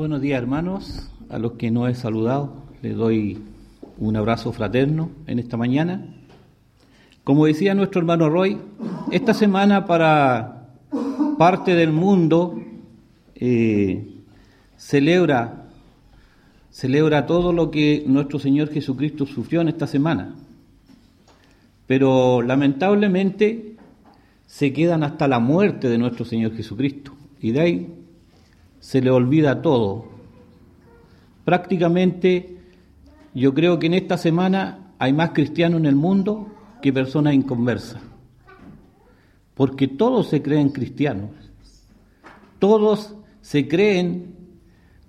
Buenos 0.00 0.22
días 0.22 0.40
hermanos, 0.40 1.10
a 1.28 1.38
los 1.38 1.52
que 1.58 1.70
no 1.70 1.86
he 1.86 1.94
saludado 1.94 2.54
les 2.80 2.96
doy 2.96 3.36
un 3.98 4.16
abrazo 4.16 4.50
fraterno 4.50 5.10
en 5.26 5.38
esta 5.38 5.58
mañana. 5.58 6.06
Como 7.22 7.44
decía 7.44 7.74
nuestro 7.74 8.00
hermano 8.00 8.30
Roy, 8.30 8.56
esta 9.12 9.34
semana 9.34 9.84
para 9.84 10.70
parte 11.36 11.74
del 11.74 11.92
mundo 11.92 12.62
eh, 13.34 14.22
celebra, 14.78 15.68
celebra 16.70 17.26
todo 17.26 17.52
lo 17.52 17.70
que 17.70 18.02
nuestro 18.06 18.38
Señor 18.38 18.70
Jesucristo 18.70 19.26
sufrió 19.26 19.60
en 19.60 19.68
esta 19.68 19.86
semana. 19.86 20.34
Pero 21.86 22.40
lamentablemente 22.40 23.76
se 24.46 24.72
quedan 24.72 25.02
hasta 25.02 25.28
la 25.28 25.40
muerte 25.40 25.90
de 25.90 25.98
nuestro 25.98 26.24
Señor 26.24 26.56
Jesucristo. 26.56 27.12
Y 27.42 27.50
de 27.50 27.60
ahí 27.60 27.99
se 28.80 29.00
le 29.00 29.10
olvida 29.10 29.62
todo. 29.62 30.06
Prácticamente 31.44 32.56
yo 33.34 33.54
creo 33.54 33.78
que 33.78 33.86
en 33.86 33.94
esta 33.94 34.18
semana 34.18 34.92
hay 34.98 35.12
más 35.12 35.30
cristianos 35.30 35.80
en 35.80 35.86
el 35.86 35.94
mundo 35.94 36.48
que 36.82 36.92
personas 36.92 37.34
inconversas. 37.34 38.02
Porque 39.54 39.86
todos 39.86 40.28
se 40.28 40.42
creen 40.42 40.70
cristianos. 40.70 41.30
Todos 42.58 43.14
se 43.40 43.68
creen 43.68 44.34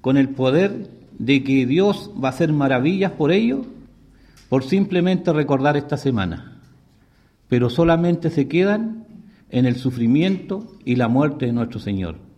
con 0.02 0.18
el 0.18 0.30
poder 0.30 0.90
de 1.18 1.44
que 1.44 1.66
Dios 1.66 2.12
va 2.22 2.30
a 2.30 2.32
hacer 2.32 2.52
maravillas 2.54 3.12
por 3.14 3.32
ellos 3.32 3.66
por 4.50 4.64
simplemente 4.64 5.32
recordar 5.32 5.78
esta 5.78 5.98
semana. 5.98 6.60
Pero 7.48 7.70
solamente 7.70 8.30
se 8.30 8.48
quedan 8.48 9.06
en 9.50 9.66
el 9.66 9.76
sufrimiento 9.76 10.76
y 10.84 10.96
la 10.96 11.08
muerte 11.08 11.46
de 11.46 11.54
nuestro 11.54 11.80
Señor. 11.80 12.31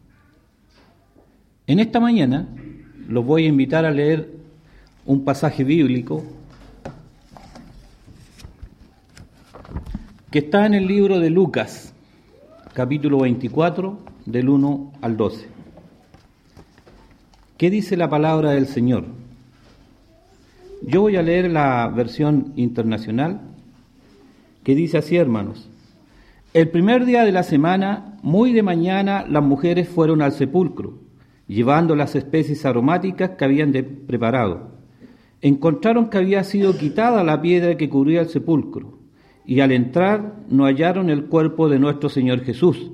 En 1.66 1.80
esta 1.80 2.02
mañana 2.02 2.50
los 3.08 3.26
voy 3.26 3.46
a 3.46 3.48
invitar 3.48 3.86
a 3.86 3.92
leer 3.92 4.30
un 5.06 5.24
pasaje 5.24 5.64
bíblico 5.64 6.22
que 10.30 10.40
está 10.40 10.66
en 10.66 10.74
el 10.74 10.88
libro 10.88 11.22
de 11.22 11.30
Lucas, 11.30 11.94
capítulo 12.74 13.20
24, 13.20 13.98
del 14.26 14.50
1 14.50 14.92
al 15.00 15.16
12. 15.16 15.48
¿Qué 17.56 17.70
dice 17.70 17.96
la 17.96 18.10
palabra 18.10 18.52
del 18.52 18.68
Señor? 18.68 19.06
Yo 20.82 21.00
voy 21.00 21.16
a 21.16 21.22
leer 21.22 21.50
la 21.50 21.88
versión 21.88 22.52
internacional 22.58 23.40
que 24.66 24.76
dice 24.76 24.98
así, 24.98 25.16
hermanos. 25.16 25.70
El 26.54 26.68
primer 26.68 27.06
día 27.06 27.24
de 27.24 27.32
la 27.32 27.44
semana, 27.44 28.18
muy 28.22 28.52
de 28.52 28.64
mañana, 28.64 29.26
las 29.30 29.44
mujeres 29.44 29.88
fueron 29.88 30.22
al 30.22 30.34
sepulcro 30.34 31.03
llevando 31.48 31.96
las 31.96 32.16
especies 32.16 32.66
aromáticas 32.66 33.32
que 33.32 33.46
habían 33.46 33.74
preparado. 34.08 34.72
Encontraron 35.42 36.10
que 36.10 36.18
había 36.18 36.44
sido 36.44 36.78
quitada 36.78 37.24
la 37.24 37.42
piedra 37.42 37.76
que 37.78 37.90
cubría 37.90 38.22
el 38.22 38.30
sepulcro, 38.30 39.00
y 39.46 39.60
al 39.60 39.72
entrar 39.72 40.38
no 40.50 40.66
hallaron 40.66 41.10
el 41.10 41.26
cuerpo 41.26 41.68
de 41.68 41.80
nuestro 41.80 42.10
Señor 42.10 42.42
Jesús. 42.42 42.92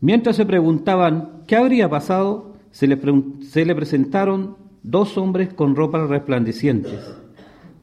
Mientras 0.00 0.36
se 0.36 0.46
preguntaban 0.46 1.42
qué 1.46 1.56
habría 1.56 1.88
pasado, 1.88 2.56
se 2.72 2.88
le, 2.88 2.98
se 3.42 3.64
le 3.64 3.74
presentaron 3.74 4.56
dos 4.82 5.16
hombres 5.16 5.54
con 5.54 5.76
ropas 5.76 6.08
resplandecientes. 6.08 6.98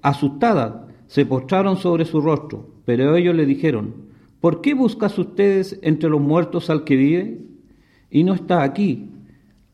Asustadas, 0.01 0.89
se 1.07 1.25
postraron 1.25 1.77
sobre 1.77 2.05
su 2.05 2.21
rostro, 2.21 2.67
pero 2.85 3.15
ellos 3.15 3.33
le 3.33 3.45
dijeron, 3.45 3.95
¿por 4.41 4.61
qué 4.61 4.73
buscas 4.73 5.17
ustedes 5.17 5.79
entre 5.81 6.09
los 6.09 6.21
muertos 6.21 6.69
al 6.69 6.83
que 6.83 6.95
vive? 6.95 7.41
Y 8.11 8.23
no 8.23 8.33
está 8.33 8.61
aquí, 8.61 9.09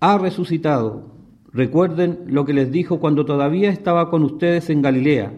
ha 0.05 0.19
resucitado. 0.19 1.15
Recuerden 1.51 2.25
lo 2.27 2.45
que 2.45 2.53
les 2.53 2.71
dijo 2.71 2.99
cuando 2.99 3.25
todavía 3.25 3.71
estaba 3.71 4.11
con 4.11 4.23
ustedes 4.23 4.69
en 4.69 4.83
Galilea. 4.83 5.33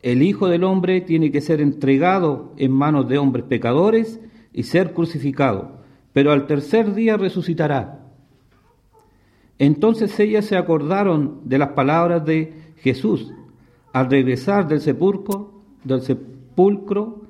El 0.00 0.22
Hijo 0.22 0.46
del 0.46 0.62
Hombre 0.62 1.00
tiene 1.00 1.32
que 1.32 1.40
ser 1.40 1.60
entregado 1.60 2.52
en 2.56 2.70
manos 2.70 3.08
de 3.08 3.18
hombres 3.18 3.46
pecadores 3.46 4.20
y 4.52 4.62
ser 4.62 4.94
crucificado, 4.94 5.80
pero 6.12 6.30
al 6.30 6.46
tercer 6.46 6.94
día 6.94 7.16
resucitará. 7.16 8.06
Entonces 9.58 10.20
ellas 10.20 10.44
se 10.44 10.56
acordaron 10.56 11.40
de 11.42 11.58
las 11.58 11.70
palabras 11.70 12.24
de 12.24 12.74
Jesús. 12.76 13.32
Al 13.92 14.08
regresar 14.08 14.68
del 14.68 14.82
sepulcro, 14.82 15.62
del 15.82 16.02
sepulcro, 16.02 17.22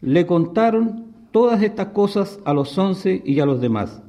le 0.00 0.26
contaron 0.26 1.12
todas 1.30 1.62
estas 1.62 1.88
cosas 1.88 2.40
a 2.44 2.52
los 2.52 2.76
once 2.76 3.22
y 3.24 3.38
a 3.38 3.46
los 3.46 3.60
demás. 3.60 4.03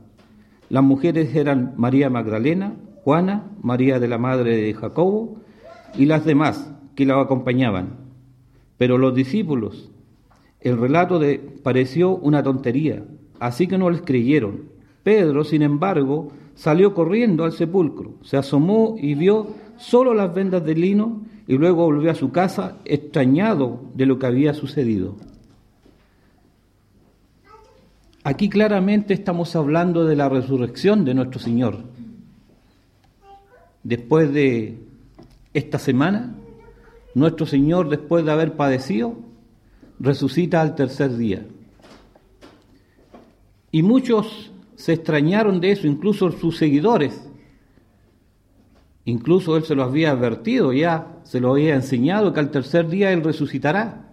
Las 0.70 0.84
mujeres 0.84 1.36
eran 1.36 1.74
María 1.78 2.10
Magdalena, 2.10 2.76
Juana, 3.04 3.52
María 3.62 4.00
de 4.00 4.08
la 4.08 4.18
madre 4.18 4.58
de 4.58 4.74
Jacobo 4.74 5.38
y 5.96 6.06
las 6.06 6.26
demás 6.26 6.72
que 6.96 7.06
la 7.06 7.20
acompañaban. 7.20 7.98
Pero 8.78 8.98
los 8.98 9.14
discípulos, 9.14 9.92
el 10.62 10.78
relato 10.80 11.20
de 11.20 11.40
pareció 11.64 12.16
una 12.16 12.42
tontería, 12.42 13.04
así 13.40 13.68
que 13.68 13.78
no 13.78 13.90
les 13.90 14.02
creyeron. 14.02 14.64
Pedro, 15.04 15.44
sin 15.44 15.62
embargo, 15.62 16.30
salió 16.56 16.96
corriendo 16.96 17.44
al 17.44 17.52
sepulcro, 17.52 18.16
se 18.24 18.38
asomó 18.38 18.96
y 18.98 19.14
vio 19.14 19.48
solo 19.78 20.16
las 20.16 20.34
vendas 20.34 20.66
de 20.66 20.74
lino 20.74 21.22
y 21.48 21.58
luego 21.58 21.86
volvió 21.86 22.10
a 22.10 22.16
su 22.16 22.32
casa 22.32 22.80
extrañado 22.86 23.82
de 23.94 24.08
lo 24.08 24.18
que 24.18 24.26
había 24.26 24.56
sucedido. 24.56 25.16
Aquí 28.28 28.50
claramente 28.50 29.14
estamos 29.14 29.56
hablando 29.56 30.04
de 30.06 30.16
la 30.16 30.28
resurrección 30.28 31.06
de 31.06 31.14
nuestro 31.14 31.40
Señor. 31.40 31.84
Después 33.84 34.34
de 34.34 34.80
esta 35.54 35.78
semana, 35.78 36.34
nuestro 37.14 37.46
Señor, 37.46 37.88
después 37.88 38.26
de 38.26 38.32
haber 38.32 38.56
padecido, 38.56 39.16
resucita 40.00 40.62
al 40.62 40.74
tercer 40.74 41.16
día. 41.18 41.46
Y 43.72 43.84
muchos 43.84 44.52
se 44.74 44.94
extrañaron 44.94 45.62
de 45.62 45.74
eso, 45.74 45.86
incluso 45.86 46.32
sus 46.32 46.58
seguidores. 46.58 47.30
Incluso 49.04 49.56
Él 49.56 49.66
se 49.66 49.76
lo 49.76 49.84
había 49.84 50.10
advertido, 50.10 50.74
ya 50.74 51.20
se 51.26 51.40
lo 51.40 51.52
había 51.52 51.76
enseñado 51.76 52.34
que 52.34 52.40
al 52.40 52.50
tercer 52.50 52.88
día 52.88 53.12
Él 53.14 53.24
resucitará. 53.24 54.10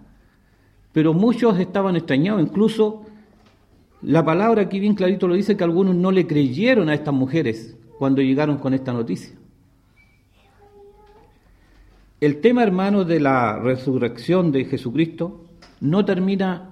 Pero 0.93 1.15
muchos 1.15 1.59
estaban 1.59 1.97
extrañados, 1.97 2.43
incluso 2.43 3.07
la 4.03 4.25
palabra 4.25 4.63
aquí 4.63 4.81
bien 4.81 4.95
clarito 4.97 5.29
lo 5.29 5.35
dice 5.35 5.57
que 5.57 5.63
algunos 5.63 5.95
no 5.95 6.11
le 6.11 6.27
creyeron 6.27 6.89
a 6.89 6.95
estas 6.95 7.15
mujeres 7.15 7.77
cuando 7.99 8.21
llegaron 8.21 8.59
con 8.59 8.75
esta 8.75 8.93
noticia. 8.93 9.37
El 12.21 12.41
tema, 12.41 12.65
hermano, 12.65 13.05
de 13.05 13.21
la 13.21 13.59
resurrección 13.61 14.51
de 14.51 14.65
Jesucristo 14.65 15.45
no 15.81 16.05
termina 16.05 16.71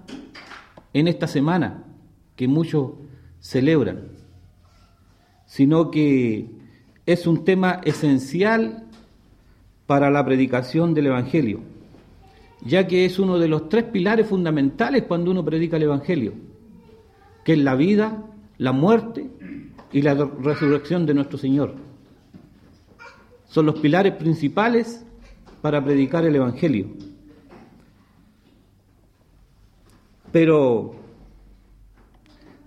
en 0.92 1.06
esta 1.06 1.28
semana 1.28 1.84
que 2.34 2.48
muchos 2.48 2.92
celebran, 3.38 4.08
sino 5.46 5.90
que 5.90 6.50
es 7.06 7.26
un 7.28 7.44
tema 7.44 7.80
esencial 7.84 8.86
para 9.86 10.10
la 10.10 10.24
predicación 10.24 10.94
del 10.94 11.06
Evangelio, 11.06 11.60
ya 12.64 12.88
que 12.88 13.04
es 13.04 13.20
uno 13.20 13.38
de 13.38 13.48
los 13.48 13.68
tres 13.68 13.84
pilares 13.84 14.26
fundamentales 14.26 15.04
cuando 15.04 15.30
uno 15.30 15.44
predica 15.44 15.76
el 15.76 15.84
Evangelio 15.84 16.49
que 17.44 17.52
es 17.54 17.58
la 17.58 17.74
vida, 17.74 18.24
la 18.58 18.72
muerte 18.72 19.30
y 19.92 20.02
la 20.02 20.14
resurrección 20.14 21.06
de 21.06 21.14
nuestro 21.14 21.38
Señor. 21.38 21.74
Son 23.46 23.66
los 23.66 23.80
pilares 23.80 24.14
principales 24.14 25.04
para 25.60 25.84
predicar 25.84 26.24
el 26.24 26.36
Evangelio. 26.36 26.88
Pero 30.32 30.94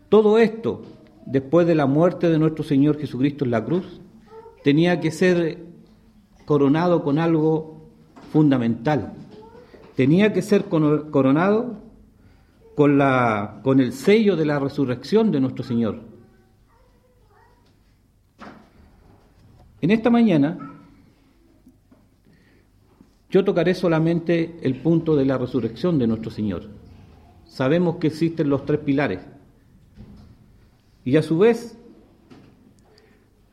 todo 0.09 0.37
esto, 0.37 0.81
después 1.25 1.65
de 1.65 1.75
la 1.75 1.85
muerte 1.85 2.29
de 2.29 2.37
nuestro 2.37 2.63
Señor 2.63 2.99
Jesucristo 2.99 3.45
en 3.45 3.51
la 3.51 3.63
cruz, 3.63 4.01
tenía 4.63 4.99
que 4.99 5.11
ser 5.11 5.59
coronado 6.45 7.03
con 7.03 7.19
algo 7.19 7.89
fundamental. 8.31 9.13
Tenía 9.95 10.33
que 10.33 10.41
ser 10.41 10.65
coronado 10.65 11.81
con, 12.75 12.97
la, 12.97 13.59
con 13.63 13.79
el 13.79 13.93
sello 13.93 14.35
de 14.35 14.45
la 14.45 14.59
resurrección 14.59 15.31
de 15.31 15.39
nuestro 15.39 15.63
Señor. 15.63 16.01
En 19.81 19.91
esta 19.91 20.09
mañana 20.09 20.71
yo 23.29 23.43
tocaré 23.43 23.73
solamente 23.73 24.59
el 24.61 24.75
punto 24.75 25.15
de 25.15 25.25
la 25.25 25.37
resurrección 25.37 25.99
de 25.99 26.07
nuestro 26.07 26.31
Señor. 26.31 26.69
Sabemos 27.45 27.97
que 27.97 28.07
existen 28.07 28.49
los 28.49 28.65
tres 28.65 28.79
pilares. 28.79 29.19
Y 31.03 31.17
a 31.17 31.21
su 31.21 31.37
vez 31.37 31.77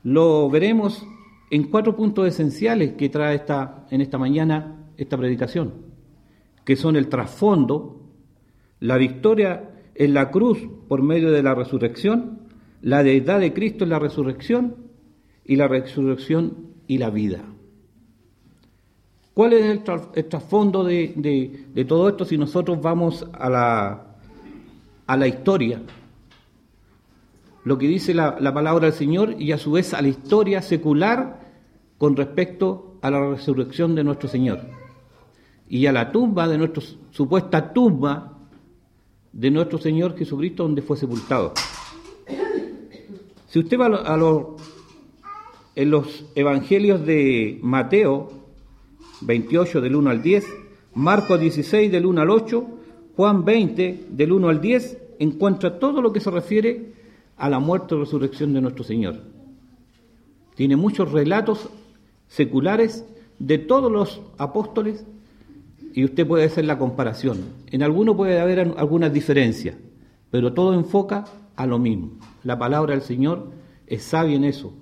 lo 0.03 0.49
veremos 0.49 1.05
en 1.51 1.65
cuatro 1.65 1.97
puntos 1.97 2.29
esenciales 2.29 2.93
que 2.93 3.09
trae 3.09 3.35
esta, 3.35 3.87
en 3.91 4.01
esta 4.01 4.19
mañana 4.19 4.87
esta 4.97 5.17
predicación, 5.17 5.73
que 6.65 6.77
son 6.77 6.95
el 6.97 7.09
trasfondo 7.09 8.00
la 8.81 8.97
victoria 8.97 9.71
en 9.95 10.15
la 10.15 10.31
cruz 10.31 10.59
por 10.89 11.03
medio 11.03 11.31
de 11.31 11.43
la 11.43 11.55
resurrección, 11.55 12.41
la 12.83 13.03
deidad 13.03 13.41
de 13.41 13.53
Cristo 13.53 13.85
en 13.85 13.91
la 13.91 13.99
resurrección 13.99 14.77
y 15.45 15.57
la 15.57 15.69
resurrección 15.69 16.71
y 16.87 16.99
la 16.99 17.11
vida. 17.11 17.45
¿Cuál 19.35 19.53
es 19.53 19.65
el, 19.65 20.29
trasfondo 20.29 20.85
de, 20.85 21.85
todo 21.87 22.09
esto 22.09 22.25
si 22.25 22.37
nosotros 22.37 22.81
vamos 22.81 23.27
a 23.33 23.49
la, 25.07 25.27
historia? 25.29 25.83
Lo 27.65 27.79
que 27.79 27.87
dice 27.87 28.15
la 28.15 28.55
palabra 28.55 28.87
del 28.87 28.95
Señor 28.95 29.37
y 29.39 29.53
a 29.53 29.59
su 29.59 29.73
vez 29.73 29.95
a 29.95 30.03
la 30.03 30.09
historia 30.09 30.63
secular 30.63 31.41
con 31.99 32.17
respecto 32.17 32.99
a 33.03 33.11
la 33.11 33.31
resurrección 33.31 33.95
de 33.95 34.05
nuestro 34.05 34.29
Señor 34.29 34.61
y 35.69 35.87
a 35.87 35.93
la 35.93 36.11
tumba 36.11 36.49
de 36.49 36.59
nuestra 36.59 36.83
supuesta 37.11 37.73
tumba 37.73 38.40
de 39.33 39.51
nuestro 39.51 39.79
Señor 39.79 40.17
Jesucristo 40.17 40.65
donde 40.65 40.83
fue 40.83 40.97
sepultado. 40.97 41.55
Si 43.49 43.59
usted 43.59 43.79
va 43.79 43.87
a, 43.87 44.17
en 45.75 45.91
los 45.91 46.25
evangelios 46.35 47.05
de 47.05 47.59
Mateo 47.63 48.31
28 49.23 49.81
del 49.81 49.97
1 49.97 50.11
al 50.11 50.23
10, 50.23 50.47
Marcos 50.95 51.41
16 51.41 51.91
del 51.91 52.07
1 52.07 52.21
al 52.21 52.31
8, 52.31 52.67
Juan 53.17 53.45
20 53.45 54.07
del 54.11 54.33
1 54.33 54.49
al 54.49 54.61
10, 54.61 54.99
encuentra 55.19 55.79
todo 55.79 56.01
lo 56.01 56.13
que 56.13 56.21
se 56.21 56.31
refiere 56.31 56.93
a 57.37 57.49
la 57.49 57.59
muerte 57.59 57.95
y 57.95 57.99
resurrección 57.99 58.53
de 58.53 58.61
nuestro 58.61 58.85
Señor. 58.85 59.21
Tiene 60.55 60.77
muchos 60.77 61.11
relatos 61.13 61.71
seculares 62.29 63.05
de 63.39 63.59
todos 63.59 63.91
los 63.91 64.21
apóstoles 64.39 65.07
y 65.93 66.05
usted 66.05 66.27
puede 66.27 66.45
hacer 66.45 66.65
la 66.65 66.79
comparación. 66.79 67.39
En 67.71 67.83
alguno 67.83 68.17
puede 68.17 68.41
haber 68.41 68.61
algunas 68.77 69.13
diferencias, 69.13 69.77
pero 70.31 70.53
todo 70.53 70.75
enfoca 70.75 71.25
a 71.57 71.67
lo 71.67 71.79
mismo. 71.79 72.13
La 72.45 72.59
palabra 72.59 72.95
del 72.95 73.03
Señor 73.03 73.51
es 73.87 74.03
sabia 74.03 74.37
en 74.37 74.45
eso, 74.45 74.73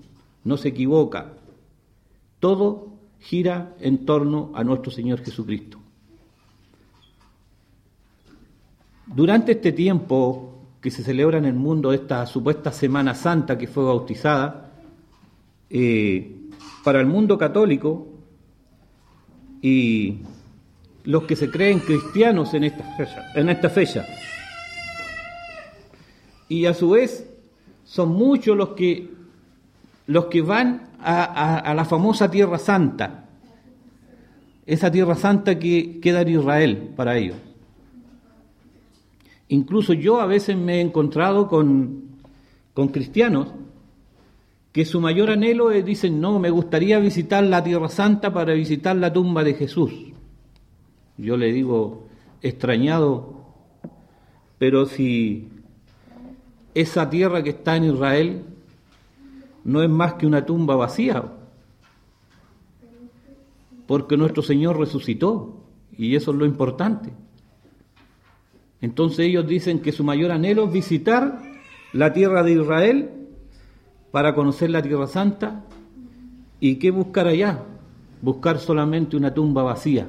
no 0.44 0.56
se 0.56 0.68
equivoca. 0.68 1.32
Todo 2.40 2.88
gira 3.20 3.74
en 3.80 4.04
torno 4.04 4.52
a 4.54 4.62
nuestro 4.64 4.90
Señor 4.90 5.24
Jesucristo. 5.24 5.78
Durante 9.06 9.52
este 9.52 9.72
tiempo 9.72 10.54
que 10.80 10.90
se 10.90 11.02
celebra 11.02 11.38
en 11.38 11.46
el 11.46 11.54
mundo 11.54 11.92
esta 11.92 12.24
supuesta 12.26 12.70
Semana 12.70 13.14
Santa 13.14 13.58
que 13.58 13.66
fue 13.66 13.84
bautizada, 13.84 14.68
eh, 15.70 16.34
para 16.84 17.00
el 17.00 17.06
mundo 17.06 17.36
católico 17.36 18.06
y 19.60 20.20
los 21.08 21.24
que 21.24 21.36
se 21.36 21.50
creen 21.50 21.78
cristianos 21.78 22.52
en 22.52 22.64
esta 22.64 22.84
fecha, 22.94 23.32
en 23.34 23.48
esta 23.48 23.70
fecha. 23.70 24.04
Y 26.50 26.66
a 26.66 26.74
su 26.74 26.90
vez 26.90 27.26
son 27.84 28.10
muchos 28.10 28.54
los 28.54 28.70
que 28.70 29.08
los 30.06 30.26
que 30.26 30.42
van 30.42 30.90
a, 31.00 31.72
la 31.74 31.86
famosa 31.86 32.30
Tierra 32.30 32.58
Santa, 32.58 33.24
esa 34.66 34.90
Tierra 34.90 35.14
Santa 35.14 35.58
que 35.58 35.98
queda 35.98 36.20
en 36.20 36.28
Israel 36.28 36.90
para 36.94 37.16
ellos. 37.16 37.38
Incluso 39.48 39.94
yo 39.94 40.20
a 40.20 40.26
veces 40.26 40.58
me 40.58 40.76
he 40.76 40.80
encontrado 40.82 41.48
con, 41.48 42.18
con 42.74 42.88
cristianos 42.88 43.48
que 44.72 44.84
su 44.84 45.00
mayor 45.00 45.30
anhelo 45.30 45.70
es, 45.70 45.86
dicen, 45.86 46.20
no, 46.20 46.38
me 46.38 46.50
gustaría 46.50 46.98
visitar 46.98 47.44
la 47.44 47.64
Tierra 47.64 47.88
Santa 47.88 48.30
para 48.30 48.52
visitar 48.52 48.94
la 48.94 49.10
tumba 49.10 49.42
de 49.42 49.54
Jesús. 49.54 50.12
Yo 51.18 51.36
le 51.36 51.52
digo, 51.52 52.06
extrañado, 52.40 53.44
pero 54.58 54.86
si 54.86 55.48
esa 56.74 57.10
tierra 57.10 57.42
que 57.42 57.50
está 57.50 57.76
en 57.76 57.84
Israel 57.84 58.44
no 59.64 59.82
es 59.82 59.90
más 59.90 60.14
que 60.14 60.26
una 60.26 60.46
tumba 60.46 60.76
vacía, 60.76 61.24
porque 63.86 64.16
nuestro 64.16 64.42
Señor 64.42 64.78
resucitó, 64.78 65.64
y 65.96 66.14
eso 66.14 66.30
es 66.30 66.36
lo 66.36 66.46
importante. 66.46 67.10
Entonces 68.80 69.26
ellos 69.26 69.46
dicen 69.46 69.80
que 69.80 69.90
su 69.90 70.04
mayor 70.04 70.30
anhelo 70.30 70.66
es 70.66 70.72
visitar 70.72 71.42
la 71.92 72.12
tierra 72.12 72.44
de 72.44 72.52
Israel 72.52 73.10
para 74.12 74.34
conocer 74.34 74.70
la 74.70 74.82
tierra 74.82 75.08
santa 75.08 75.64
y 76.60 76.76
qué 76.76 76.92
buscar 76.92 77.26
allá, 77.26 77.64
buscar 78.22 78.58
solamente 78.58 79.16
una 79.16 79.34
tumba 79.34 79.64
vacía. 79.64 80.06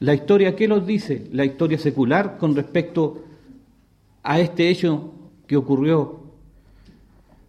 La 0.00 0.14
historia, 0.14 0.54
¿qué 0.54 0.68
nos 0.68 0.86
dice? 0.86 1.26
La 1.32 1.44
historia 1.44 1.76
secular 1.76 2.38
con 2.38 2.54
respecto 2.54 3.24
a 4.22 4.38
este 4.38 4.68
hecho 4.68 5.12
que 5.46 5.56
ocurrió. 5.56 6.20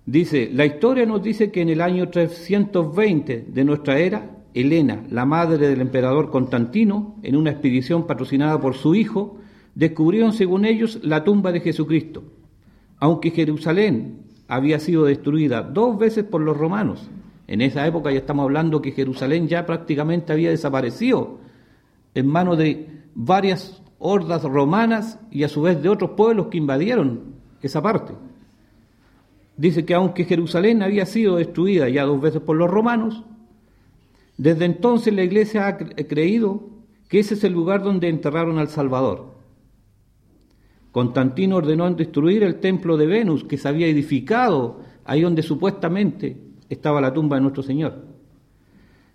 Dice, 0.05 0.49
la 0.51 0.65
historia 0.65 1.05
nos 1.05 1.21
dice 1.21 1.51
que 1.51 1.61
en 1.61 1.69
el 1.69 1.81
año 1.81 2.09
320 2.09 3.45
de 3.49 3.63
nuestra 3.63 3.99
era, 3.99 4.31
Helena, 4.55 5.03
la 5.11 5.25
madre 5.25 5.67
del 5.67 5.81
emperador 5.81 6.31
Constantino, 6.31 7.17
en 7.21 7.35
una 7.35 7.51
expedición 7.51 8.07
patrocinada 8.07 8.59
por 8.59 8.73
su 8.73 8.95
hijo, 8.95 9.37
descubrieron, 9.75 10.33
según 10.33 10.65
ellos, 10.65 10.99
la 11.03 11.23
tumba 11.23 11.51
de 11.51 11.59
Jesucristo, 11.59 12.23
aunque 12.97 13.29
Jerusalén 13.29 14.21
había 14.47 14.79
sido 14.79 15.05
destruida 15.05 15.61
dos 15.61 15.99
veces 15.99 16.23
por 16.23 16.41
los 16.41 16.57
romanos. 16.57 17.07
En 17.45 17.61
esa 17.61 17.85
época 17.85 18.11
ya 18.11 18.19
estamos 18.19 18.43
hablando 18.43 18.81
que 18.81 18.91
Jerusalén 18.91 19.47
ya 19.47 19.67
prácticamente 19.67 20.33
había 20.33 20.49
desaparecido 20.49 21.37
en 22.13 22.27
manos 22.27 22.57
de 22.57 23.03
varias 23.15 23.81
hordas 23.99 24.43
romanas 24.43 25.19
y 25.29 25.43
a 25.43 25.49
su 25.49 25.61
vez 25.61 25.81
de 25.81 25.89
otros 25.89 26.11
pueblos 26.11 26.47
que 26.47 26.57
invadieron 26.57 27.35
esa 27.61 27.81
parte. 27.81 28.13
Dice 29.57 29.85
que 29.85 29.93
aunque 29.93 30.23
Jerusalén 30.23 30.81
había 30.81 31.05
sido 31.05 31.35
destruida 31.35 31.89
ya 31.89 32.05
dos 32.05 32.21
veces 32.21 32.41
por 32.41 32.55
los 32.55 32.69
romanos, 32.69 33.23
desde 34.37 34.65
entonces 34.65 35.13
la 35.13 35.23
iglesia 35.23 35.67
ha 35.67 35.77
creído 35.77 36.69
que 37.09 37.19
ese 37.19 37.33
es 37.33 37.43
el 37.43 37.51
lugar 37.51 37.83
donde 37.83 38.07
enterraron 38.07 38.57
al 38.57 38.69
Salvador. 38.69 39.37
Constantino 40.91 41.57
ordenó 41.57 41.91
destruir 41.91 42.43
el 42.43 42.59
templo 42.59 42.95
de 42.95 43.05
Venus 43.05 43.43
que 43.43 43.57
se 43.57 43.67
había 43.67 43.87
edificado 43.87 44.79
ahí 45.03 45.21
donde 45.21 45.43
supuestamente 45.43 46.37
estaba 46.69 47.01
la 47.01 47.13
tumba 47.13 47.35
de 47.35 47.41
nuestro 47.41 47.63
Señor. 47.63 48.05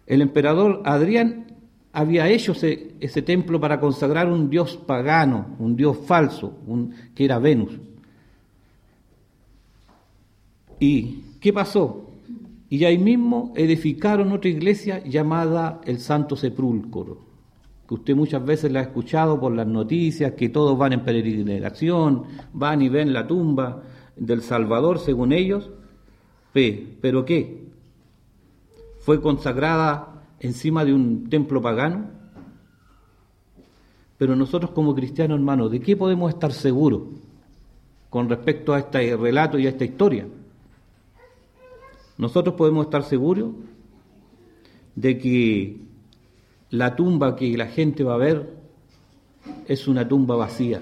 El 0.06 0.20
emperador 0.20 0.82
Adrián 0.84 1.43
había 1.94 2.28
hecho 2.28 2.52
ese, 2.52 3.22
templo 3.22 3.60
para 3.60 3.78
consagrar 3.78 4.28
un 4.28 4.50
dios 4.50 4.76
pagano, 4.76 5.54
un 5.60 5.76
dios 5.76 5.96
falso, 6.04 6.58
que 7.14 7.24
era 7.24 7.38
Venus. 7.38 7.78
¿Y 10.80 11.22
qué 11.40 11.52
pasó? 11.52 12.10
Y 12.68 12.84
ahí 12.84 12.98
mismo 12.98 13.52
edificaron 13.54 14.32
otra 14.32 14.50
iglesia 14.50 15.04
llamada 15.04 15.80
el 15.84 16.00
Santo 16.00 16.34
Sepulcro, 16.34 17.18
que 17.86 17.94
usted 17.94 18.16
muchas 18.16 18.44
veces 18.44 18.72
la 18.72 18.80
ha 18.80 18.82
escuchado 18.82 19.38
por 19.38 19.52
las 19.52 19.68
noticias, 19.68 20.32
que 20.32 20.48
todos 20.48 20.76
van 20.76 20.94
en 20.94 21.04
peregrinación, 21.04 22.24
van 22.52 22.82
y 22.82 22.88
ven 22.88 23.12
la 23.12 23.24
tumba 23.24 23.84
del 24.16 24.42
Salvador, 24.42 24.98
según 24.98 25.32
ellos. 25.32 25.70
¿Pero 26.52 27.24
qué? 27.24 27.68
Fue 28.98 29.20
consagrada 29.20 30.13
encima 30.40 30.84
de 30.84 30.92
un 30.92 31.28
templo 31.28 31.60
pagano? 31.60 32.06
Pero 34.18 34.36
nosotros 34.36 34.70
como 34.70 34.94
cristianos, 34.94 35.38
hermanos, 35.38 35.70
¿de 35.70 35.80
qué 35.80 35.96
podemos 35.96 36.32
estar 36.32 36.52
seguros 36.52 37.02
con 38.10 38.28
respecto 38.28 38.72
a 38.72 38.78
este 38.78 39.16
relato 39.16 39.58
y 39.58 39.66
a 39.66 39.70
esta 39.70 39.84
historia? 39.84 40.26
Nosotros 42.16 42.54
podemos 42.54 42.86
estar 42.86 43.02
seguros 43.02 43.50
de 44.94 45.18
que 45.18 45.76
la 46.70 46.94
tumba 46.94 47.34
que 47.34 47.56
la 47.56 47.66
gente 47.66 48.04
va 48.04 48.14
a 48.14 48.18
ver 48.18 48.54
es 49.66 49.88
una 49.88 50.06
tumba 50.06 50.36
vacía. 50.36 50.80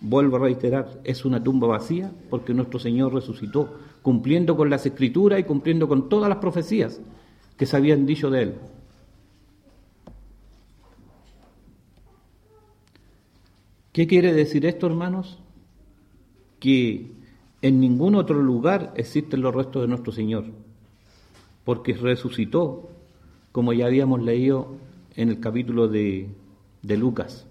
Vuelvo 0.00 0.36
a 0.36 0.40
reiterar, 0.40 1.00
es 1.04 1.24
una 1.24 1.42
tumba 1.42 1.68
vacía 1.68 2.12
porque 2.28 2.52
nuestro 2.52 2.78
Señor 2.78 3.14
resucitó, 3.14 3.78
cumpliendo 4.02 4.56
con 4.56 4.68
las 4.68 4.84
escrituras 4.84 5.40
y 5.40 5.44
cumpliendo 5.44 5.88
con 5.88 6.08
todas 6.08 6.28
las 6.28 6.38
profecías 6.38 7.00
que 7.56 7.66
se 7.66 7.76
habían 7.76 8.06
dicho 8.06 8.30
de 8.30 8.42
él. 8.42 8.54
¿Qué 13.92 14.08
quiere 14.08 14.32
decir 14.32 14.66
esto, 14.66 14.88
hermanos? 14.88 15.38
Que 16.58 17.12
en 17.62 17.80
ningún 17.80 18.16
otro 18.16 18.42
lugar 18.42 18.92
existen 18.96 19.40
los 19.40 19.54
restos 19.54 19.82
de 19.82 19.88
nuestro 19.88 20.12
Señor, 20.12 20.46
porque 21.64 21.92
resucitó, 21.94 22.90
como 23.52 23.72
ya 23.72 23.86
habíamos 23.86 24.20
leído 24.20 24.74
en 25.14 25.28
el 25.28 25.38
capítulo 25.38 25.86
de, 25.86 26.28
de 26.82 26.96
Lucas. 26.96 27.46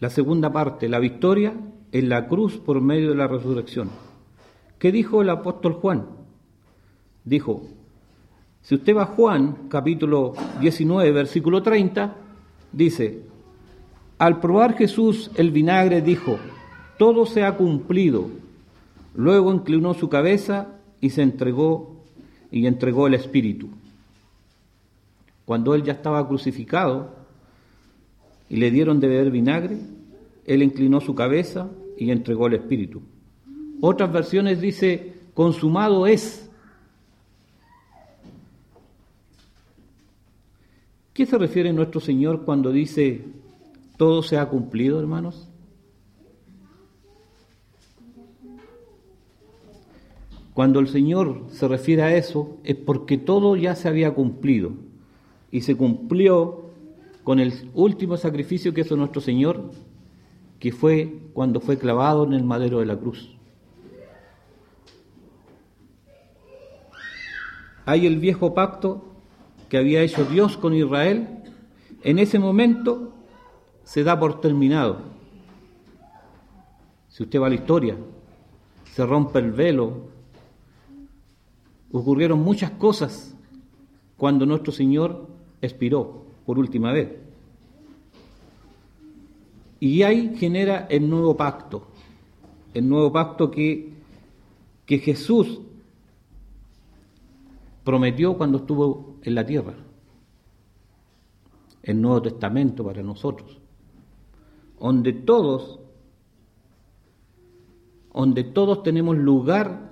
La 0.00 0.08
segunda 0.08 0.52
parte, 0.52 0.88
la 0.88 0.98
victoria 0.98 1.54
en 1.92 2.08
la 2.08 2.26
cruz 2.26 2.56
por 2.56 2.80
medio 2.80 3.10
de 3.10 3.16
la 3.16 3.28
resurrección. 3.28 3.90
¿Qué 4.78 4.90
dijo 4.90 5.20
el 5.20 5.28
apóstol 5.28 5.74
Juan? 5.74 6.21
Dijo, 7.24 7.62
si 8.62 8.76
usted 8.76 8.96
va 8.96 9.02
a 9.02 9.06
Juan 9.06 9.68
capítulo 9.68 10.34
19, 10.60 11.10
versículo 11.12 11.62
30, 11.62 12.14
dice, 12.72 13.22
Al 14.18 14.40
probar 14.40 14.74
Jesús 14.74 15.30
el 15.34 15.50
vinagre 15.50 16.00
dijo, 16.00 16.38
todo 16.96 17.26
se 17.26 17.42
ha 17.42 17.56
cumplido. 17.56 18.28
Luego 19.14 19.52
inclinó 19.52 19.94
su 19.94 20.08
cabeza 20.08 20.68
y 21.00 21.10
se 21.10 21.22
entregó 21.22 21.96
y 22.50 22.66
entregó 22.66 23.06
el 23.06 23.14
Espíritu. 23.14 23.68
Cuando 25.44 25.74
él 25.74 25.82
ya 25.82 25.92
estaba 25.92 26.26
crucificado 26.28 27.10
y 28.48 28.56
le 28.56 28.70
dieron 28.70 29.00
de 29.00 29.08
beber 29.08 29.30
vinagre, 29.30 29.78
él 30.46 30.62
inclinó 30.62 31.00
su 31.00 31.14
cabeza 31.14 31.68
y 31.98 32.10
entregó 32.10 32.46
el 32.46 32.54
Espíritu. 32.54 33.02
Otras 33.80 34.12
versiones 34.12 34.60
dice, 34.60 35.14
consumado 35.34 36.06
es. 36.06 36.41
¿Qué 41.12 41.26
se 41.26 41.36
refiere 41.36 41.74
nuestro 41.74 42.00
Señor 42.00 42.44
cuando 42.44 42.72
dice, 42.72 43.26
todo 43.98 44.22
se 44.22 44.38
ha 44.38 44.48
cumplido, 44.48 44.98
hermanos? 44.98 45.50
Cuando 50.54 50.80
el 50.80 50.88
Señor 50.88 51.44
se 51.50 51.68
refiere 51.68 52.02
a 52.02 52.16
eso 52.16 52.56
es 52.64 52.76
porque 52.76 53.18
todo 53.18 53.56
ya 53.56 53.74
se 53.74 53.88
había 53.88 54.14
cumplido 54.14 54.72
y 55.50 55.62
se 55.62 55.76
cumplió 55.76 56.70
con 57.24 57.40
el 57.40 57.70
último 57.74 58.16
sacrificio 58.16 58.72
que 58.72 58.80
hizo 58.80 58.96
nuestro 58.96 59.20
Señor, 59.20 59.70
que 60.58 60.72
fue 60.72 61.20
cuando 61.34 61.60
fue 61.60 61.76
clavado 61.76 62.24
en 62.24 62.32
el 62.32 62.44
madero 62.44 62.80
de 62.80 62.86
la 62.86 62.96
cruz. 62.96 63.36
Hay 67.84 68.06
el 68.06 68.18
viejo 68.18 68.54
pacto 68.54 69.11
que 69.72 69.78
había 69.78 70.02
hecho 70.02 70.26
Dios 70.26 70.58
con 70.58 70.74
Israel, 70.74 71.26
en 72.04 72.18
ese 72.18 72.38
momento 72.38 73.14
se 73.84 74.04
da 74.04 74.20
por 74.20 74.38
terminado. 74.38 74.98
Si 77.08 77.22
usted 77.22 77.40
va 77.40 77.46
a 77.46 77.48
la 77.48 77.54
historia, 77.54 77.96
se 78.92 79.06
rompe 79.06 79.38
el 79.38 79.50
velo, 79.50 80.08
ocurrieron 81.90 82.40
muchas 82.40 82.72
cosas 82.72 83.34
cuando 84.18 84.44
nuestro 84.44 84.72
Señor 84.72 85.26
expiró 85.62 86.26
por 86.44 86.58
última 86.58 86.92
vez. 86.92 87.08
Y 89.80 90.02
ahí 90.02 90.36
genera 90.36 90.86
el 90.90 91.08
nuevo 91.08 91.34
pacto, 91.34 91.86
el 92.74 92.86
nuevo 92.86 93.10
pacto 93.10 93.50
que, 93.50 93.94
que 94.84 94.98
Jesús 94.98 95.62
prometió 97.84 98.36
cuando 98.36 98.58
estuvo 98.58 99.16
en 99.22 99.34
la 99.34 99.44
tierra, 99.44 99.74
el 101.82 102.00
Nuevo 102.00 102.22
Testamento 102.22 102.84
para 102.84 103.02
nosotros, 103.02 103.60
donde 104.80 105.12
todos, 105.12 105.80
donde 108.14 108.44
todos 108.44 108.82
tenemos 108.82 109.16
lugar 109.16 109.90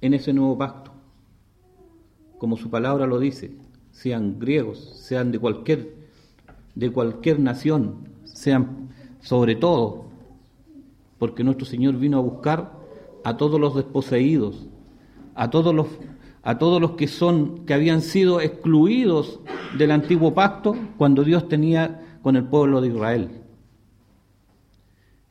en 0.00 0.14
ese 0.14 0.32
nuevo 0.32 0.56
pacto. 0.56 0.92
Como 2.38 2.56
su 2.56 2.70
palabra 2.70 3.06
lo 3.06 3.18
dice, 3.18 3.56
sean 3.90 4.38
griegos, 4.38 4.78
sean 4.78 5.32
de 5.32 5.38
cualquier, 5.38 5.94
de 6.74 6.92
cualquier 6.92 7.40
nación, 7.40 8.08
sean 8.24 8.90
sobre 9.20 9.56
todo, 9.56 10.04
porque 11.18 11.44
nuestro 11.44 11.66
Señor 11.66 11.96
vino 11.96 12.18
a 12.18 12.20
buscar 12.20 12.72
a 13.24 13.36
todos 13.36 13.58
los 13.58 13.74
desposeídos, 13.74 14.68
a 15.34 15.50
todos 15.50 15.74
los, 15.74 15.88
a 16.46 16.58
todos 16.58 16.80
los 16.80 16.92
que 16.92 17.08
son, 17.08 17.66
que 17.66 17.74
habían 17.74 18.02
sido 18.02 18.40
excluidos 18.40 19.40
del 19.76 19.90
antiguo 19.90 20.32
pacto 20.32 20.76
cuando 20.96 21.24
Dios 21.24 21.48
tenía 21.48 22.18
con 22.22 22.36
el 22.36 22.44
pueblo 22.44 22.80
de 22.80 22.86
Israel. 22.86 23.30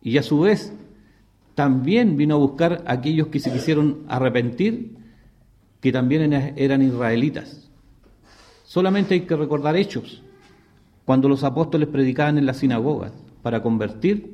Y 0.01 0.17
a 0.17 0.24
su 0.24 0.41
vez 0.41 0.74
también 1.55 2.17
vino 2.17 2.36
a 2.36 2.38
buscar 2.38 2.84
a 2.86 2.91
aquellos 2.91 3.27
que 3.27 3.39
se 3.39 3.50
quisieron 3.50 4.03
arrepentir 4.10 4.98
que 5.79 5.93
también 5.93 6.34
eran 6.34 6.81
israelitas. 6.81 7.72
Solamente 8.65 9.13
hay 9.13 9.22
que 9.22 9.38
recordar 9.38 9.77
hechos, 9.77 10.22
cuando 11.05 11.29
los 11.29 11.45
apóstoles 11.45 11.88
predicaban 11.88 12.38
en 12.38 12.45
las 12.45 12.57
sinagogas 12.57 13.13
para 13.41 13.63
convertir 13.63 14.34